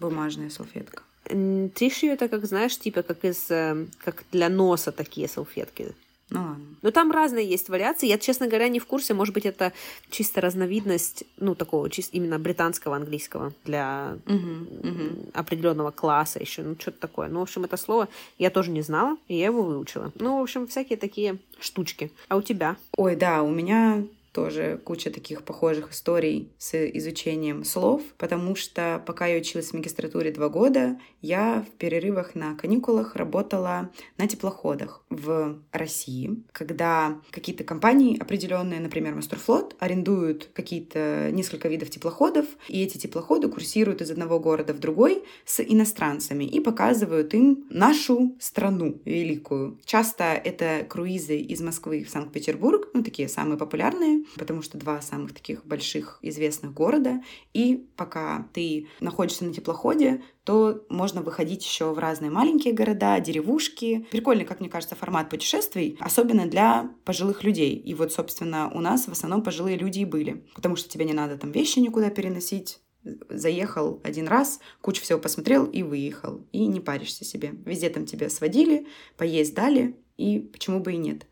Бумажная 0.00 0.50
салфетка. 0.50 1.02
Тишью 1.24 2.12
это, 2.12 2.28
как 2.28 2.44
знаешь, 2.44 2.78
типа 2.78 3.02
как 3.02 3.24
из, 3.24 3.50
э, 3.50 3.86
как 4.04 4.24
для 4.32 4.48
носа 4.48 4.92
такие 4.92 5.28
салфетки. 5.28 5.94
Ну 6.32 6.40
ладно. 6.40 6.64
Но 6.80 6.90
там 6.90 7.12
разные 7.12 7.46
есть 7.46 7.68
вариации. 7.68 8.06
Я, 8.06 8.18
честно 8.18 8.46
говоря, 8.46 8.68
не 8.68 8.80
в 8.80 8.86
курсе. 8.86 9.14
Может 9.14 9.34
быть, 9.34 9.44
это 9.44 9.72
чисто 10.10 10.40
разновидность, 10.40 11.24
ну, 11.36 11.54
такого 11.54 11.90
чисто 11.90 12.16
именно 12.16 12.38
британского 12.38 12.96
английского 12.96 13.52
для 13.64 14.16
Угу, 14.26 14.88
угу. 14.88 15.30
определенного 15.34 15.90
класса 15.90 16.40
еще. 16.40 16.62
Ну, 16.62 16.76
что-то 16.78 16.98
такое. 17.00 17.28
Ну, 17.28 17.40
в 17.40 17.42
общем, 17.42 17.64
это 17.64 17.76
слово 17.76 18.08
я 18.38 18.50
тоже 18.50 18.70
не 18.70 18.82
знала, 18.82 19.16
и 19.28 19.36
я 19.36 19.46
его 19.46 19.62
выучила. 19.62 20.10
Ну, 20.14 20.38
в 20.38 20.42
общем, 20.42 20.66
всякие 20.66 20.96
такие 20.96 21.38
штучки. 21.60 22.10
А 22.28 22.36
у 22.36 22.42
тебя? 22.42 22.76
Ой, 22.96 23.14
да, 23.14 23.42
у 23.42 23.50
меня 23.50 24.02
тоже 24.32 24.80
куча 24.84 25.10
таких 25.10 25.42
похожих 25.42 25.92
историй 25.92 26.50
с 26.58 26.74
изучением 26.74 27.64
слов, 27.64 28.02
потому 28.18 28.56
что 28.56 29.02
пока 29.06 29.26
я 29.26 29.38
училась 29.38 29.68
в 29.68 29.74
магистратуре 29.74 30.32
два 30.32 30.48
года, 30.48 30.98
я 31.20 31.64
в 31.68 31.78
перерывах 31.78 32.34
на 32.34 32.54
каникулах 32.56 33.14
работала 33.16 33.90
на 34.16 34.26
теплоходах 34.26 35.04
в 35.10 35.58
России, 35.70 36.42
когда 36.52 37.20
какие-то 37.30 37.64
компании 37.64 38.18
определенные, 38.18 38.80
например, 38.80 39.14
Мастерфлот, 39.14 39.76
арендуют 39.78 40.48
какие-то 40.52 41.30
несколько 41.32 41.68
видов 41.68 41.90
теплоходов, 41.90 42.46
и 42.68 42.82
эти 42.82 42.98
теплоходы 42.98 43.48
курсируют 43.48 44.00
из 44.00 44.10
одного 44.10 44.40
города 44.40 44.72
в 44.72 44.78
другой 44.78 45.24
с 45.44 45.62
иностранцами 45.62 46.44
и 46.44 46.60
показывают 46.60 47.34
им 47.34 47.66
нашу 47.68 48.36
страну 48.40 49.00
великую. 49.04 49.78
Часто 49.84 50.24
это 50.24 50.86
круизы 50.88 51.36
из 51.36 51.60
Москвы 51.60 52.04
в 52.04 52.10
Санкт-Петербург, 52.10 52.88
ну 52.94 53.02
такие 53.02 53.28
самые 53.28 53.58
популярные, 53.58 54.21
потому 54.36 54.62
что 54.62 54.78
два 54.78 55.00
самых 55.00 55.34
таких 55.34 55.64
больших 55.64 56.18
известных 56.22 56.72
города. 56.72 57.22
И 57.52 57.88
пока 57.96 58.48
ты 58.52 58.88
находишься 59.00 59.44
на 59.44 59.52
теплоходе, 59.52 60.22
то 60.44 60.84
можно 60.88 61.22
выходить 61.22 61.64
еще 61.64 61.92
в 61.92 61.98
разные 61.98 62.30
маленькие 62.30 62.74
города, 62.74 63.18
деревушки. 63.20 64.06
Прикольный, 64.10 64.44
как 64.44 64.60
мне 64.60 64.68
кажется, 64.68 64.96
формат 64.96 65.30
путешествий, 65.30 65.96
особенно 66.00 66.46
для 66.46 66.90
пожилых 67.04 67.44
людей. 67.44 67.76
И 67.76 67.94
вот, 67.94 68.12
собственно, 68.12 68.70
у 68.72 68.80
нас 68.80 69.06
в 69.06 69.12
основном 69.12 69.42
пожилые 69.42 69.76
люди 69.76 70.00
и 70.00 70.04
были, 70.04 70.44
потому 70.54 70.76
что 70.76 70.88
тебе 70.88 71.04
не 71.04 71.12
надо 71.12 71.38
там 71.38 71.52
вещи 71.52 71.78
никуда 71.78 72.10
переносить, 72.10 72.80
заехал 73.28 74.00
один 74.04 74.28
раз, 74.28 74.60
кучу 74.80 75.02
всего 75.02 75.18
посмотрел 75.18 75.64
и 75.64 75.82
выехал. 75.82 76.46
И 76.52 76.66
не 76.66 76.80
паришься 76.80 77.24
себе. 77.24 77.52
Везде 77.64 77.90
там 77.90 78.06
тебя 78.06 78.30
сводили, 78.30 78.86
поесть 79.16 79.54
дали, 79.54 79.96
и 80.16 80.38
почему 80.38 80.80
бы 80.80 80.92
и 80.92 80.96
нет. 80.96 81.26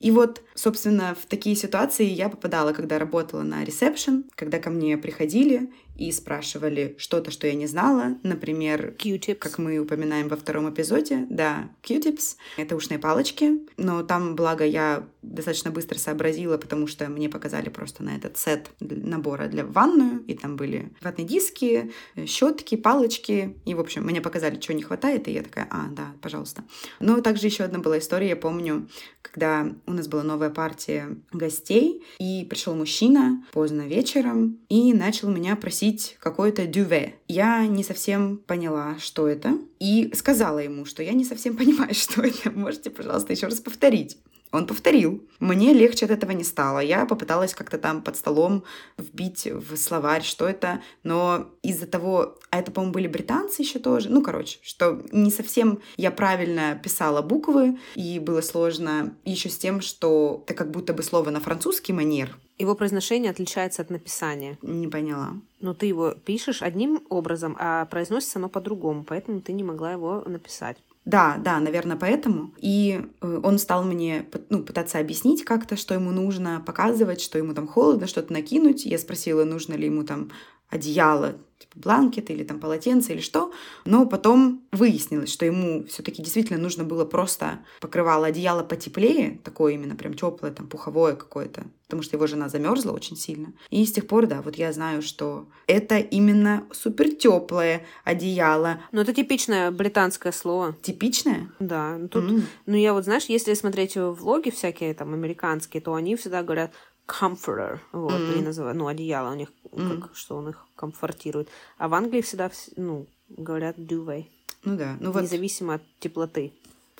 И 0.00 0.10
вот, 0.10 0.42
собственно, 0.54 1.16
в 1.20 1.26
такие 1.26 1.56
ситуации 1.56 2.04
я 2.04 2.28
попадала, 2.28 2.72
когда 2.72 2.98
работала 2.98 3.42
на 3.42 3.64
ресепшн, 3.64 4.24
когда 4.34 4.58
ко 4.58 4.70
мне 4.70 4.96
приходили 4.96 5.70
и 5.98 6.12
спрашивали 6.12 6.94
что-то, 6.96 7.32
что 7.32 7.48
я 7.48 7.54
не 7.54 7.66
знала. 7.66 8.16
Например, 8.22 8.94
Q-tips. 8.96 9.34
как 9.34 9.58
мы 9.58 9.78
упоминаем 9.78 10.28
во 10.28 10.36
втором 10.36 10.72
эпизоде, 10.72 11.26
да, 11.28 11.70
Q-tips. 11.82 12.36
Это 12.56 12.76
ушные 12.76 13.00
палочки. 13.00 13.58
Но 13.76 14.04
там, 14.04 14.36
благо, 14.36 14.64
я 14.64 15.04
достаточно 15.22 15.72
быстро 15.72 15.98
сообразила, 15.98 16.56
потому 16.56 16.86
что 16.86 17.08
мне 17.08 17.28
показали 17.28 17.68
просто 17.68 18.04
на 18.04 18.14
этот 18.14 18.38
сет 18.38 18.70
набора 18.78 19.48
для 19.48 19.64
ванную, 19.64 20.22
и 20.26 20.34
там 20.34 20.56
были 20.56 20.92
ватные 21.00 21.26
диски, 21.26 21.90
щетки, 22.26 22.76
палочки, 22.76 23.56
и, 23.64 23.74
в 23.74 23.80
общем, 23.80 24.04
мне 24.04 24.20
показали, 24.20 24.60
что 24.60 24.74
не 24.74 24.82
хватает, 24.82 25.26
и 25.26 25.32
я 25.32 25.42
такая, 25.42 25.66
а, 25.70 25.88
да, 25.90 26.12
пожалуйста. 26.22 26.62
Но 27.00 27.20
также 27.20 27.46
еще 27.46 27.64
одна 27.64 27.80
была 27.80 27.98
история, 27.98 28.28
я 28.28 28.36
помню, 28.36 28.88
когда 29.20 29.74
у 29.88 29.92
нас 29.92 30.06
была 30.06 30.22
новая 30.22 30.50
партия 30.50 31.16
гостей, 31.32 32.04
и 32.18 32.46
пришел 32.48 32.74
мужчина 32.74 33.44
поздно 33.52 33.82
вечером 33.82 34.58
и 34.68 34.92
начал 34.92 35.30
меня 35.30 35.56
просить 35.56 36.16
какое-то 36.20 36.66
дюве. 36.66 37.14
Я 37.26 37.66
не 37.66 37.82
совсем 37.82 38.38
поняла, 38.38 38.96
что 39.00 39.26
это, 39.26 39.58
и 39.80 40.10
сказала 40.14 40.58
ему, 40.58 40.84
что 40.84 41.02
я 41.02 41.12
не 41.12 41.24
совсем 41.24 41.56
понимаю, 41.58 41.94
что 41.94 42.22
это. 42.22 42.50
Можете, 42.50 42.90
пожалуйста, 42.90 43.32
еще 43.32 43.46
раз 43.46 43.60
повторить? 43.60 44.18
Он 44.52 44.66
повторил. 44.66 45.22
Мне 45.40 45.72
легче 45.72 46.06
от 46.06 46.10
этого 46.10 46.32
не 46.32 46.44
стало. 46.44 46.80
Я 46.80 47.06
попыталась 47.06 47.54
как-то 47.54 47.78
там 47.78 48.02
под 48.02 48.16
столом 48.16 48.64
вбить 48.96 49.46
в 49.46 49.76
словарь, 49.76 50.22
что 50.22 50.48
это, 50.48 50.82
но 51.02 51.50
из-за 51.62 51.86
того, 51.86 52.36
а 52.50 52.58
это, 52.58 52.72
по-моему, 52.72 52.92
были 52.92 53.06
британцы 53.06 53.62
еще 53.62 53.78
тоже, 53.78 54.08
ну, 54.10 54.22
короче, 54.22 54.58
что 54.62 55.02
не 55.12 55.30
совсем 55.30 55.80
я 55.96 56.10
правильно 56.10 56.80
писала 56.82 57.22
буквы, 57.22 57.78
и 57.94 58.18
было 58.18 58.40
сложно 58.40 59.14
еще 59.24 59.48
с 59.48 59.58
тем, 59.58 59.80
что 59.80 60.42
это 60.46 60.54
как 60.54 60.70
будто 60.70 60.92
бы 60.94 61.02
слово 61.02 61.30
на 61.30 61.40
французский 61.40 61.92
манер. 61.92 62.36
Его 62.58 62.74
произношение 62.74 63.30
отличается 63.30 63.82
от 63.82 63.90
написания. 63.90 64.58
Не 64.62 64.88
поняла. 64.88 65.34
Но 65.60 65.74
ты 65.74 65.86
его 65.86 66.10
пишешь 66.10 66.60
одним 66.60 67.04
образом, 67.08 67.56
а 67.58 67.84
произносится 67.86 68.40
оно 68.40 68.48
по-другому, 68.48 69.04
поэтому 69.04 69.40
ты 69.40 69.52
не 69.52 69.62
могла 69.62 69.92
его 69.92 70.24
написать. 70.26 70.76
Да, 71.08 71.38
да, 71.42 71.58
наверное, 71.58 71.96
поэтому. 71.96 72.52
И 72.58 73.00
э, 73.22 73.40
он 73.42 73.58
стал 73.58 73.82
мне 73.82 74.26
ну, 74.50 74.62
пытаться 74.62 74.98
объяснить 74.98 75.42
как-то, 75.42 75.74
что 75.74 75.94
ему 75.94 76.10
нужно, 76.10 76.62
показывать, 76.66 77.22
что 77.22 77.38
ему 77.38 77.54
там 77.54 77.66
холодно, 77.66 78.06
что-то 78.06 78.30
накинуть. 78.30 78.84
Я 78.84 78.98
спросила, 78.98 79.44
нужно 79.44 79.72
ли 79.72 79.86
ему 79.86 80.04
там 80.04 80.30
одеяло, 80.70 81.38
типа 81.58 81.72
бланкет 81.76 82.30
или 82.30 82.44
там 82.44 82.60
полотенце 82.60 83.14
или 83.14 83.20
что. 83.20 83.52
Но 83.84 84.06
потом 84.06 84.62
выяснилось, 84.72 85.32
что 85.32 85.46
ему 85.46 85.84
все-таки 85.86 86.22
действительно 86.22 86.58
нужно 86.58 86.84
было 86.84 87.04
просто 87.04 87.60
покрывало 87.80 88.26
одеяло 88.26 88.62
потеплее, 88.62 89.40
такое 89.44 89.74
именно 89.74 89.96
прям 89.96 90.14
теплое, 90.14 90.52
там 90.52 90.68
пуховое 90.68 91.14
какое-то, 91.14 91.64
потому 91.86 92.02
что 92.02 92.16
его 92.16 92.26
жена 92.26 92.48
замерзла 92.48 92.92
очень 92.92 93.16
сильно. 93.16 93.52
И 93.70 93.84
с 93.84 93.92
тех 93.92 94.06
пор, 94.06 94.26
да, 94.26 94.42
вот 94.42 94.56
я 94.56 94.72
знаю, 94.72 95.02
что 95.02 95.48
это 95.66 95.98
именно 95.98 96.66
супер 96.72 97.14
теплое 97.14 97.86
одеяло. 98.04 98.80
Ну, 98.92 99.00
это 99.00 99.14
типичное 99.14 99.70
британское 99.70 100.32
слово. 100.32 100.76
Типичное? 100.82 101.50
Да. 101.58 101.96
Ну, 101.98 102.08
тут, 102.08 102.24
mm. 102.24 102.42
ну, 102.66 102.76
я 102.76 102.92
вот, 102.92 103.04
знаешь, 103.04 103.24
если 103.26 103.54
смотреть 103.54 103.96
влоги 103.96 104.50
всякие 104.50 104.94
там 104.94 105.14
американские, 105.14 105.80
то 105.80 105.94
они 105.94 106.14
всегда 106.16 106.42
говорят 106.42 106.72
comforter, 107.08 107.80
вот, 107.92 108.12
mm-hmm. 108.12 108.32
они 108.32 108.42
называют, 108.42 108.76
ну, 108.76 108.86
одеяло 108.86 109.32
у 109.32 109.34
них, 109.34 109.48
mm-hmm. 109.64 110.00
как, 110.00 110.16
что 110.16 110.36
он 110.36 110.50
их 110.50 110.66
комфортирует. 110.76 111.48
А 111.78 111.88
в 111.88 111.94
Англии 111.94 112.20
всегда, 112.20 112.50
ну, 112.76 113.06
говорят 113.28 113.76
duvet. 113.78 114.26
Ну 114.64 114.76
да, 114.76 114.96
ну 115.00 115.10
вот... 115.10 115.22
Независимо 115.22 115.74
от 115.74 115.82
теплоты. 115.98 116.52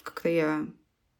Как-то 0.02 0.28
я 0.28 0.66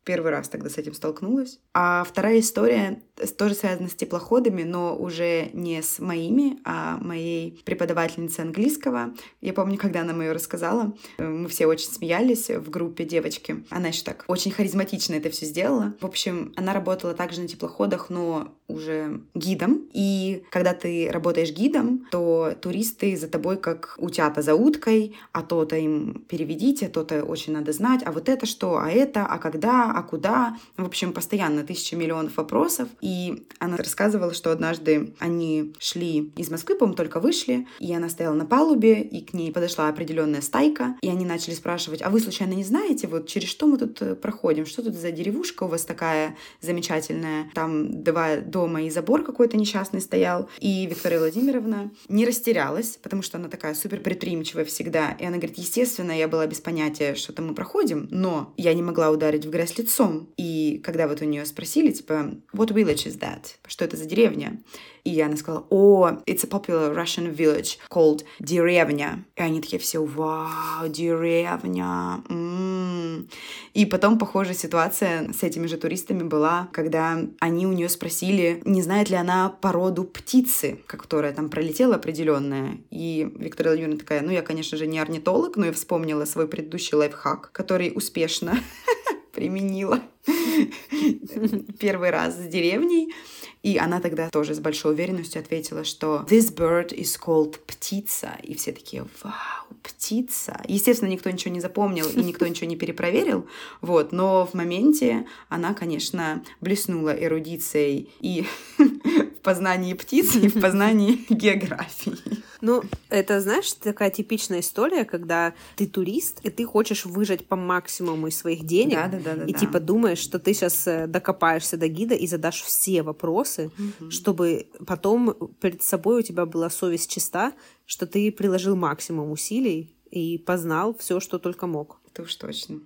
первый 0.05 0.31
раз 0.31 0.49
тогда 0.49 0.71
с 0.71 0.79
этим 0.79 0.95
столкнулась. 0.95 1.61
А 1.81 2.03
вторая 2.03 2.41
история 2.41 3.01
тоже 3.37 3.55
связана 3.55 3.89
с 3.89 3.95
теплоходами, 3.95 4.63
но 4.63 4.97
уже 4.97 5.51
не 5.53 5.83
с 5.83 5.99
моими, 5.99 6.59
а 6.65 6.99
моей 6.99 7.61
преподавательницы 7.65 8.41
английского. 8.41 9.15
Я 9.41 9.53
помню, 9.53 9.79
когда 9.79 10.01
она 10.01 10.13
мне 10.13 10.33
рассказала, 10.33 10.93
мы 11.19 11.49
все 11.49 11.67
очень 11.67 11.89
смеялись 11.89 12.51
в 12.51 12.71
группе 12.71 13.05
девочки. 13.05 13.65
Она 13.71 13.89
еще 13.89 14.03
так 14.03 14.25
очень 14.29 14.51
харизматично 14.51 15.15
это 15.15 15.31
все 15.31 15.47
сделала. 15.47 15.95
В 16.01 16.07
общем, 16.07 16.53
она 16.57 16.73
работала 16.73 17.15
также 17.15 17.41
на 17.43 17.49
теплоходах, 17.49 18.11
но 18.11 18.55
уже 18.69 19.21
гидом. 19.35 19.89
И 19.93 20.45
когда 20.51 20.75
ты 20.75 21.11
работаешь 21.11 21.51
гидом, 21.51 22.07
то 22.11 22.55
туристы 22.61 23.17
за 23.17 23.29
тобой 23.29 23.57
как 23.57 23.95
утята 23.99 24.43
за 24.43 24.55
уткой, 24.55 25.17
а 25.33 25.43
то-то 25.43 25.77
им 25.77 26.25
переведите, 26.29 26.89
то-то 26.89 27.25
очень 27.25 27.53
надо 27.53 27.73
знать, 27.73 28.03
а 28.05 28.13
вот 28.13 28.29
это 28.29 28.47
что, 28.47 28.79
а 28.79 28.91
это, 28.91 29.25
а 29.25 29.39
когда, 29.39 29.91
а 29.91 30.03
куда. 30.03 30.57
В 30.77 30.85
общем, 30.85 31.13
постоянно 31.13 31.65
тысяча 31.69 31.97
миллионов 31.97 32.37
вопросов. 32.37 32.89
И 33.01 33.47
она 33.59 33.77
рассказывала, 33.77 34.33
что 34.33 34.51
однажды 34.51 35.15
они 35.19 35.75
шли 35.79 36.33
из 36.37 36.51
Москвы, 36.51 36.77
по-моему, 36.77 36.97
только 36.97 37.21
вышли, 37.21 37.67
и 37.79 37.93
она 37.95 38.09
стояла 38.09 38.35
на 38.35 38.47
палубе, 38.47 39.03
и 39.03 39.25
к 39.25 39.35
ней 39.35 39.53
подошла 39.53 39.89
определенная 39.89 40.41
стайка, 40.41 40.97
и 41.03 41.09
они 41.09 41.25
начали 41.25 41.55
спрашивать, 41.55 42.03
а 42.03 42.11
вы 42.11 42.21
случайно 42.21 42.55
не 42.55 42.65
знаете, 42.65 43.07
вот 43.07 43.29
через 43.29 43.49
что 43.49 43.67
мы 43.67 43.79
тут 43.79 44.01
э, 44.01 44.15
проходим, 44.15 44.67
что 44.67 44.83
тут 44.83 44.95
за 44.95 45.11
деревушка 45.11 45.65
у 45.65 45.69
вас 45.69 45.85
такая 45.85 46.37
замечательная, 46.61 47.51
там 47.55 48.03
два 48.03 48.37
дома 48.37 48.83
и 48.83 48.91
забор 48.91 49.23
какой-то 49.23 49.57
несчастный 49.57 50.01
стоял, 50.01 50.49
и 50.59 50.87
Виктория 50.87 51.19
Владимировна 51.19 51.91
не 52.09 52.25
растерялась, 52.25 52.99
потому 53.03 53.23
что 53.23 53.37
она 53.37 53.49
такая 53.49 53.75
супер 53.75 54.01
предприимчивая 54.01 54.65
всегда, 54.65 55.13
и 55.13 55.25
она 55.25 55.37
говорит, 55.37 55.59
естественно, 55.59 56.13
я 56.13 56.29
была 56.29 56.47
без 56.47 56.61
понятия, 56.61 57.15
что 57.15 57.33
там 57.33 57.49
мы 57.49 57.55
проходим, 57.55 58.09
но 58.11 58.55
я 58.57 58.73
не 58.73 58.83
могла 58.83 59.11
ударить 59.11 59.45
в 59.45 59.51
грязь 59.51 59.77
лицом, 59.77 60.29
и 60.37 60.81
когда 60.85 61.07
вот 61.09 61.21
у 61.21 61.25
нее 61.25 61.45
спросили, 61.59 61.91
типа, 61.91 62.37
what 62.53 62.73
village 62.73 63.05
is 63.09 63.19
that? 63.19 63.57
Что 63.67 63.85
это 63.85 63.97
за 63.97 64.05
деревня? 64.05 64.63
И 65.03 65.21
она 65.21 65.37
сказала, 65.37 65.67
о, 65.71 66.09
it's 66.25 66.45
a 66.45 66.49
popular 66.49 66.95
Russian 66.95 67.35
village 67.35 67.79
called 67.91 68.25
деревня. 68.39 69.25
И 69.35 69.43
они 69.43 69.61
такие 69.61 69.81
все, 69.81 70.05
вау, 70.05 70.89
деревня. 70.89 72.23
М-м-м. 72.29 73.29
И 73.75 73.87
потом 73.87 74.21
похожая 74.21 74.55
ситуация 74.55 75.33
с 75.33 75.43
этими 75.43 75.67
же 75.67 75.79
туристами 75.79 76.23
была, 76.23 76.69
когда 76.73 77.19
они 77.41 77.67
у 77.67 77.73
нее 77.73 77.89
спросили, 77.89 78.63
не 78.65 78.83
знает 78.83 79.11
ли 79.11 79.17
она 79.17 79.49
породу 79.49 80.05
птицы, 80.05 80.79
которая 80.87 81.33
там 81.33 81.49
пролетела 81.49 81.97
определенная. 81.97 82.79
И 82.91 83.29
Виктория 83.37 83.73
Владимировна 83.73 83.99
такая, 83.99 84.23
ну 84.23 84.31
я, 84.31 84.43
конечно 84.43 84.79
же, 84.79 84.87
не 84.87 85.01
орнитолог, 85.01 85.57
но 85.57 85.67
я 85.67 85.73
вспомнила 85.73 86.25
свой 86.25 86.47
предыдущий 86.47 86.97
лайфхак, 86.97 87.51
который 87.51 87.91
успешно 87.97 88.61
применила 89.39 90.03
первый 91.79 92.11
раз 92.11 92.35
с 92.35 92.49
деревней. 92.49 93.15
И 93.63 93.77
она 93.77 94.01
тогда 94.01 94.31
тоже 94.31 94.55
с 94.55 94.61
большой 94.61 94.93
уверенностью 94.93 95.41
ответила, 95.41 95.85
что 95.85 96.25
this 96.29 96.55
bird 96.55 96.89
is 96.89 97.19
called 97.21 97.59
птица. 97.67 98.31
И 98.43 98.55
все 98.55 98.73
такие, 98.73 99.07
вау, 99.23 99.77
птица. 99.83 100.61
Естественно, 100.67 101.09
никто 101.09 101.31
ничего 101.31 101.53
не 101.53 101.61
запомнил 101.61 102.09
и 102.09 102.23
никто 102.23 102.47
ничего 102.49 102.69
не 102.69 102.77
перепроверил, 102.77 103.47
вот, 103.81 104.13
но 104.13 104.47
в 104.47 104.55
моменте 104.55 105.27
она, 105.49 105.75
конечно, 105.75 106.45
блеснула 106.61 107.11
эрудицией 107.11 108.11
и 108.21 108.45
в 109.39 109.43
познании 109.43 109.95
птиц, 109.95 110.35
и 110.37 110.49
в 110.49 110.61
познании 110.61 111.25
географии. 111.29 112.15
Ну, 112.61 112.83
это, 113.09 113.41
знаешь, 113.41 113.73
такая 113.73 114.11
типичная 114.11 114.61
история, 114.61 115.05
когда 115.05 115.55
ты 115.77 115.87
турист, 115.87 116.41
и 116.43 116.51
ты 116.51 116.65
хочешь 116.65 117.05
выжать 117.05 117.47
по 117.47 117.55
максимуму 117.55 118.27
из 118.27 118.37
своих 118.37 118.65
денег, 118.65 118.97
Да, 118.97 119.09
да, 119.09 119.19
да, 119.19 119.35
да, 119.37 119.45
и 119.45 119.53
да. 119.53 119.59
типа 119.59 119.79
думаешь, 119.81 120.19
что 120.19 120.39
ты 120.41 120.53
сейчас 120.55 120.89
докопаешься 121.09 121.77
до 121.77 121.87
гида 121.89 122.15
и 122.15 122.27
задашь 122.27 122.63
все 122.63 123.03
вопросы, 123.03 123.71
чтобы 124.11 124.67
потом 124.87 125.35
перед 125.61 125.83
собой 125.83 126.21
у 126.21 126.23
тебя 126.23 126.47
была 126.47 126.69
совесть 126.69 127.11
чиста, 127.11 127.53
что 127.87 128.07
ты 128.07 128.33
приложил 128.33 128.75
максимум 128.75 129.31
усилий 129.31 129.95
и 130.11 130.39
познал 130.39 130.97
все, 130.99 131.21
что 131.21 131.39
только 131.39 131.67
мог. 131.67 132.01
Это 132.11 132.23
уж 132.23 132.35
точно. 132.35 132.81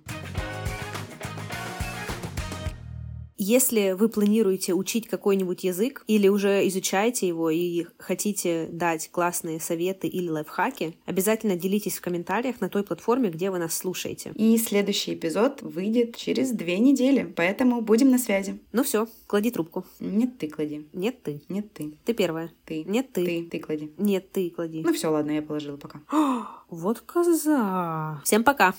Если 3.45 3.91
вы 3.91 4.07
планируете 4.07 4.73
учить 4.73 5.09
какой-нибудь 5.09 5.65
язык 5.65 6.05
или 6.07 6.29
уже 6.29 6.65
изучаете 6.69 7.27
его 7.27 7.49
и 7.49 7.87
хотите 7.97 8.69
дать 8.71 9.11
классные 9.11 9.59
советы 9.59 10.07
или 10.07 10.29
лайфхаки, 10.29 10.95
обязательно 11.05 11.57
делитесь 11.57 11.97
в 11.97 12.01
комментариях 12.01 12.61
на 12.61 12.69
той 12.69 12.83
платформе, 12.83 13.29
где 13.29 13.51
вы 13.51 13.57
нас 13.57 13.75
слушаете. 13.75 14.31
И 14.35 14.57
следующий 14.57 15.15
эпизод 15.15 15.61
выйдет 15.61 16.15
через 16.15 16.51
две 16.51 16.79
недели, 16.79 17.23
поэтому 17.35 17.81
будем 17.81 18.11
на 18.11 18.17
связи. 18.17 18.61
Ну 18.71 18.83
все, 18.83 19.09
клади 19.27 19.51
трубку. 19.51 19.85
Нет, 19.99 20.37
ты 20.37 20.47
клади. 20.47 20.87
Нет 20.93 21.21
ты. 21.21 21.41
Нет, 21.49 21.73
ты. 21.73 21.97
Ты 22.05 22.13
первая. 22.13 22.49
Ты. 22.63 22.85
Нет 22.85 23.11
ты. 23.11 23.25
Ты, 23.25 23.49
ты 23.51 23.59
клади. 23.59 23.91
Нет 23.97 24.31
ты 24.31 24.49
клади. 24.51 24.83
Ну 24.85 24.93
все, 24.93 25.09
ладно, 25.09 25.31
я 25.31 25.41
положила 25.41 25.75
пока. 25.75 25.99
Вот 26.69 27.01
коза. 27.01 28.21
Всем 28.23 28.45
пока. 28.45 28.73